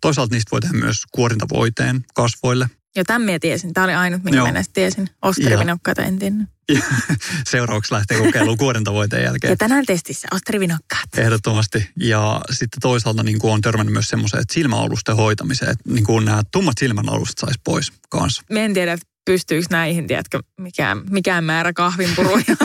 Toisaalta 0.00 0.34
niistä 0.34 0.50
voi 0.50 0.60
tehdä 0.60 0.78
myös 0.78 1.02
kuorintavoiteen 1.12 2.04
kasvoille. 2.14 2.70
ja 2.96 3.04
tämän 3.04 3.22
minä 3.22 3.38
tiesin. 3.38 3.72
Tämä 3.74 3.84
oli 3.84 3.94
ainut, 3.94 4.24
minkä 4.24 4.38
Joo. 4.38 4.50
näistä 4.50 4.72
tiesin. 4.72 5.08
Osterivinokkaita 5.22 6.02
en 6.02 6.18
tiennyt. 6.18 6.48
Seuraavaksi 7.50 7.94
lähtee 7.94 8.18
kokeiluun 8.18 8.58
kuorintavoiteen 8.58 9.24
jälkeen. 9.24 9.50
Ja 9.50 9.56
tänään 9.56 9.86
testissä 9.86 10.28
osterivinokkaat. 10.32 11.08
Ehdottomasti. 11.16 11.90
Ja 11.96 12.40
sitten 12.50 12.80
toisaalta 12.80 13.22
niin 13.22 13.38
kuin 13.38 13.52
on 13.52 13.60
törmännyt 13.60 13.92
myös 13.92 14.08
semmoiseen, 14.08 14.40
että 14.40 14.54
silmäalusten 14.54 15.16
hoitamiseen, 15.16 15.70
että 15.70 15.92
niin 15.92 16.04
kuin 16.04 16.24
nämä 16.24 16.42
tummat 16.52 16.78
silmänalustat 16.80 17.38
saisi 17.38 17.60
pois 17.64 17.92
kanssa. 18.10 18.42
Mä 18.50 18.60
en 18.60 18.74
tiedä, 18.74 18.98
pystyykö 19.24 19.66
näihin, 19.70 20.06
tiedätkö, 20.06 20.42
mikään, 20.60 21.02
mikään 21.10 21.44
määrä 21.44 21.72
kahvinpuruja. 21.72 22.44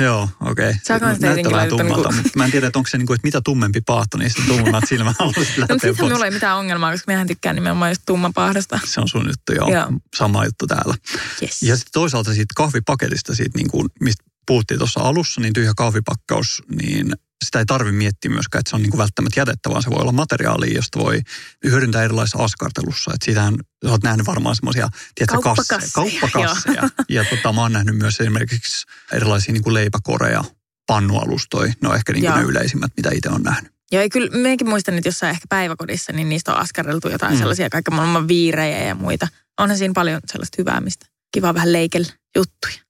Joo, 0.00 0.28
okei. 0.40 0.70
Okay. 0.70 1.00
Vähän 1.00 1.14
jotenkin 1.14 1.44
tummalta, 1.68 2.02
laittaa 2.02 2.12
mutta 2.12 2.30
mä 2.36 2.44
en 2.44 2.50
tiedä, 2.50 2.66
että 2.66 2.78
onko 2.78 2.90
se 2.90 2.98
niin 2.98 3.06
kuin, 3.06 3.14
että 3.14 3.26
mitä 3.26 3.40
tummempi 3.44 3.80
paahto, 3.80 4.18
niin 4.18 4.30
se 4.30 4.42
tummemmat 4.46 4.84
silmät 4.88 5.16
haluaisit 5.18 5.56
No 5.56 5.60
lähteä 5.60 5.74
sittenhän 5.74 5.96
pois. 5.96 6.08
minulla 6.08 6.24
ei 6.24 6.30
mitään 6.30 6.56
ongelmaa, 6.56 6.92
koska 6.92 7.12
mehän 7.12 7.26
tykkään 7.26 7.54
nimenomaan 7.54 7.90
just 7.90 8.02
tummapaahdasta. 8.06 8.78
Se 8.84 9.00
on 9.00 9.08
sun 9.08 9.26
juttu, 9.26 9.52
joo. 9.52 9.72
Joo. 9.72 9.92
Sama 10.16 10.44
juttu 10.44 10.66
täällä. 10.66 10.94
Yes. 11.42 11.62
Ja 11.62 11.76
sitten 11.76 11.92
toisaalta 11.92 12.34
siitä 12.34 12.52
kahvipaketista, 12.56 13.34
siitä 13.34 13.58
niin 13.58 13.70
kuin, 13.70 13.88
mistä 14.00 14.24
puhuttiin 14.46 14.78
tuossa 14.78 15.00
alussa, 15.00 15.40
niin 15.40 15.52
tyhjä 15.52 15.72
kahvipakkaus, 15.76 16.62
niin 16.82 17.12
sitä 17.44 17.58
ei 17.58 17.64
tarvi 17.66 17.92
miettiä 17.92 18.30
myöskään, 18.30 18.60
että 18.60 18.70
se 18.70 18.76
on 18.76 18.82
niin 18.82 18.90
kuin 18.90 18.98
välttämättä 18.98 19.40
jätettä, 19.40 19.70
vaan 19.70 19.82
se 19.82 19.90
voi 19.90 20.00
olla 20.00 20.12
materiaalia, 20.12 20.74
josta 20.74 20.98
voi 20.98 21.20
hyödyntää 21.64 22.02
erilaisissa 22.02 22.44
askartelussa. 22.44 23.10
Että 23.14 23.24
siitähän 23.24 23.54
sä 23.84 23.90
oot 23.90 24.02
nähnyt 24.02 24.26
varmaan 24.26 24.56
semmoisia, 24.56 24.88
Kauppakasseja, 25.26 25.90
kauppakasseja. 25.94 26.88
ja 27.08 27.24
tota, 27.24 27.52
mä 27.52 27.60
oon 27.60 27.72
nähnyt 27.72 27.96
myös 27.96 28.20
esimerkiksi 28.20 28.86
erilaisia 29.12 29.52
niin 29.52 29.62
kuin 29.62 29.74
leipäkoreja, 29.74 30.44
pannualustoja. 30.86 31.72
Ne 31.82 31.88
on 31.88 31.96
ehkä 31.96 32.12
niin 32.12 32.22
kuin 32.22 32.30
Joo. 32.30 32.38
ne 32.38 32.44
yleisimmät, 32.44 32.92
mitä 32.96 33.10
itse 33.14 33.28
on 33.28 33.42
nähnyt. 33.42 33.72
Joo, 33.92 34.02
ei 34.02 34.08
kyllä, 34.08 34.38
mekin 34.38 34.68
muistan, 34.68 34.94
että 34.94 35.08
jossain 35.08 35.30
ehkä 35.30 35.46
päiväkodissa, 35.48 36.12
niin 36.12 36.28
niistä 36.28 36.52
on 36.52 36.60
askarreltu 36.60 37.08
jotain 37.08 37.32
mm. 37.32 37.38
sellaisia 37.38 37.70
kaiken 37.70 37.94
maailman 37.94 38.28
viirejä 38.28 38.84
ja 38.84 38.94
muita. 38.94 39.28
Onhan 39.60 39.78
siinä 39.78 39.94
paljon 39.94 40.20
sellaista 40.26 40.56
hyvää, 40.58 40.80
mistä 40.80 41.06
kiva 41.34 41.54
vähän 41.54 41.72
leikellä 41.72 42.12
juttuja. 42.36 42.85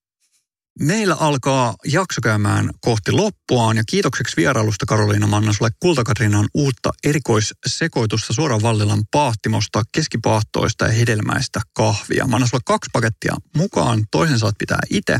Meillä 0.81 1.15
alkaa 1.21 1.75
jakso 1.85 2.21
käymään 2.21 2.71
kohti 2.81 3.13
loppuaan 3.13 3.77
ja 3.77 3.83
kiitokseksi 3.89 4.37
vierailusta 4.37 4.87
Karoliina 4.87 5.27
Manna 5.27 5.53
sulle 5.53 5.71
Kultakatrinan 5.81 6.49
uutta 6.55 6.91
erikoissekoitusta 7.05 8.33
suoraan 8.33 8.63
Vallilan 8.63 9.03
paahtimosta, 9.11 9.83
keskipaahtoista 9.93 10.85
ja 10.85 10.93
hedelmäistä 10.93 11.61
kahvia. 11.75 12.27
Mä 12.27 12.37
annan 12.37 12.49
sulle 12.49 12.63
kaksi 12.67 12.91
pakettia 12.93 13.35
mukaan, 13.57 14.05
toisen 14.11 14.39
saat 14.39 14.55
pitää 14.59 14.79
itse 14.91 15.19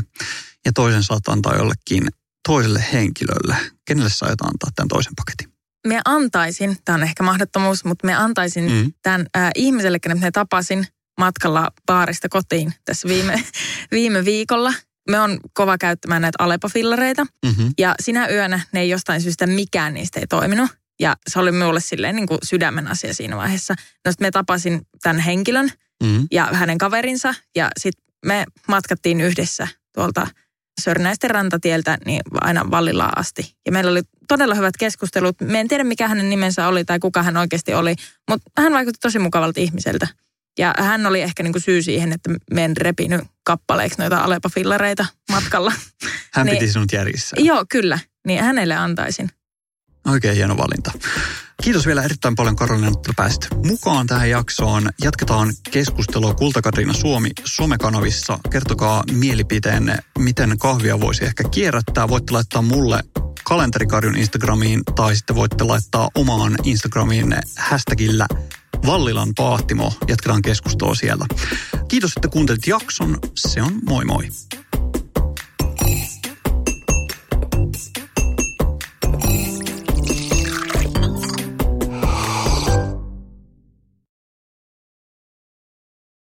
ja 0.65 0.71
toisen 0.73 1.03
saat 1.03 1.27
antaa 1.27 1.55
jollekin 1.55 2.07
toiselle 2.47 2.85
henkilölle. 2.93 3.55
Kenelle 3.85 4.09
sä 4.09 4.25
aiot 4.25 4.41
antaa 4.41 4.69
tämän 4.75 4.87
toisen 4.87 5.13
paketin? 5.15 5.57
Me 5.87 6.01
antaisin, 6.05 6.77
tämä 6.85 6.95
on 6.95 7.03
ehkä 7.03 7.23
mahdottomuus, 7.23 7.85
mutta 7.85 8.05
me 8.07 8.15
antaisin 8.15 8.71
Mm. 8.71 8.93
tämän 9.03 9.25
äh, 9.37 9.51
ihmiselle, 9.55 9.99
kenet 9.99 10.19
me 10.19 10.31
tapasin 10.31 10.87
matkalla 11.17 11.71
baarista 11.85 12.29
kotiin 12.29 12.73
tässä 12.85 13.07
viime, 13.07 13.43
viime 13.91 14.25
viikolla. 14.25 14.73
Me 15.09 15.19
on 15.19 15.39
kova 15.53 15.77
käyttämään 15.77 16.21
näitä 16.21 16.43
Alepa-fillareita. 16.43 17.25
Mm-hmm. 17.45 17.71
Ja 17.77 17.95
sinä 17.99 18.27
yönä 18.27 18.59
ne 18.71 18.79
ei 18.79 18.89
jostain 18.89 19.21
syystä 19.21 19.47
mikään 19.47 19.93
niistä 19.93 20.19
ei 20.19 20.27
toiminut. 20.27 20.71
Ja 20.99 21.15
se 21.29 21.39
oli 21.39 21.51
minulle 21.51 21.79
silleen 21.79 22.15
niin 22.15 22.27
kuin 22.27 22.37
sydämen 22.43 22.87
asia 22.87 23.13
siinä 23.13 23.37
vaiheessa. 23.37 23.75
No 24.05 24.11
sit 24.11 24.21
me 24.21 24.31
tapasin 24.31 24.81
tämän 25.03 25.19
henkilön 25.19 25.71
Mm-hmm. 26.03 26.27
ja 26.31 26.45
hänen 26.51 26.77
kaverinsa. 26.77 27.35
Ja 27.55 27.69
sitten 27.79 28.03
me 28.25 28.45
matkattiin 28.67 29.21
yhdessä 29.21 29.67
tuolta 29.93 30.27
Sörnäisten 30.81 31.29
rantatieltä 31.29 31.97
niin 32.05 32.21
aina 32.41 32.71
Vallilaan 32.71 33.17
asti. 33.17 33.55
Ja 33.65 33.71
meillä 33.71 33.91
oli 33.91 34.01
todella 34.27 34.55
hyvät 34.55 34.77
keskustelut. 34.77 35.35
Me 35.41 35.59
en 35.59 35.67
tiedä, 35.67 35.83
mikä 35.83 36.07
hänen 36.07 36.29
nimensä 36.29 36.67
oli 36.67 36.85
tai 36.85 36.99
kuka 36.99 37.23
hän 37.23 37.37
oikeasti 37.37 37.73
oli, 37.73 37.95
mutta 38.29 38.61
hän 38.61 38.73
vaikutti 38.73 38.99
tosi 39.01 39.19
mukavalta 39.19 39.59
ihmiseltä. 39.59 40.07
Ja 40.57 40.73
hän 40.79 41.05
oli 41.05 41.21
ehkä 41.21 41.43
niin 41.43 41.53
kuin 41.53 41.61
syy 41.61 41.81
siihen, 41.81 42.13
että 42.13 42.29
me 42.53 42.65
en 42.65 42.77
repinyt 42.77 43.21
kappaleiksi 43.43 43.99
noita 43.99 44.17
Alepa-fillareita 44.23 45.05
matkalla. 45.31 45.71
Hän 46.33 46.45
Niin. 46.45 46.57
piti 46.57 46.71
sinut 46.71 46.91
järjissä. 46.93 47.35
Joo, 47.39 47.65
kyllä. 47.71 47.99
Niin 48.27 48.43
hänelle 48.43 48.75
antaisin. 48.75 49.29
Oikein 50.07 50.35
hieno 50.35 50.57
valinta. 50.57 50.91
Kiitos 51.63 51.85
vielä 51.87 52.03
erittäin 52.03 52.35
paljon 52.35 52.55
Karolina, 52.55 52.87
että 52.87 53.13
pääsit 53.15 53.47
mukaan 53.65 54.07
tähän 54.07 54.29
jaksoon. 54.29 54.89
Jatketaan 55.03 55.53
keskustelua 55.71 56.33
Kultakatriina 56.33 56.93
Suomi 56.93 57.29
somekanavissa. 57.45 58.39
Kertokaa 58.51 59.03
mielipiteenne, 59.11 59.97
miten 60.19 60.57
kahvia 60.57 60.99
voisi 60.99 61.25
ehkä 61.25 61.43
kierrättää. 61.51 62.09
Voitte 62.09 62.33
laittaa 62.33 62.61
mulle 62.61 63.03
kalenterikarjun 63.43 64.17
Instagramiin 64.17 64.81
tai 64.95 65.15
sitten 65.15 65.35
voitte 65.35 65.63
laittaa 65.63 66.09
omaan 66.15 66.55
Instagramiin 66.63 67.35
hashtagillä 67.57 68.27
Vallilan 68.85 69.33
paahtimo. 69.35 69.93
Jatketaan 70.07 70.41
keskustelua 70.41 70.95
siellä. 70.95 71.25
Kiitos, 71.87 72.11
että 72.15 72.27
kuuntelit 72.27 72.67
jakson. 72.67 73.19
Se 73.35 73.61
on 73.61 73.73
moi 73.89 74.05
moi. 74.05 74.27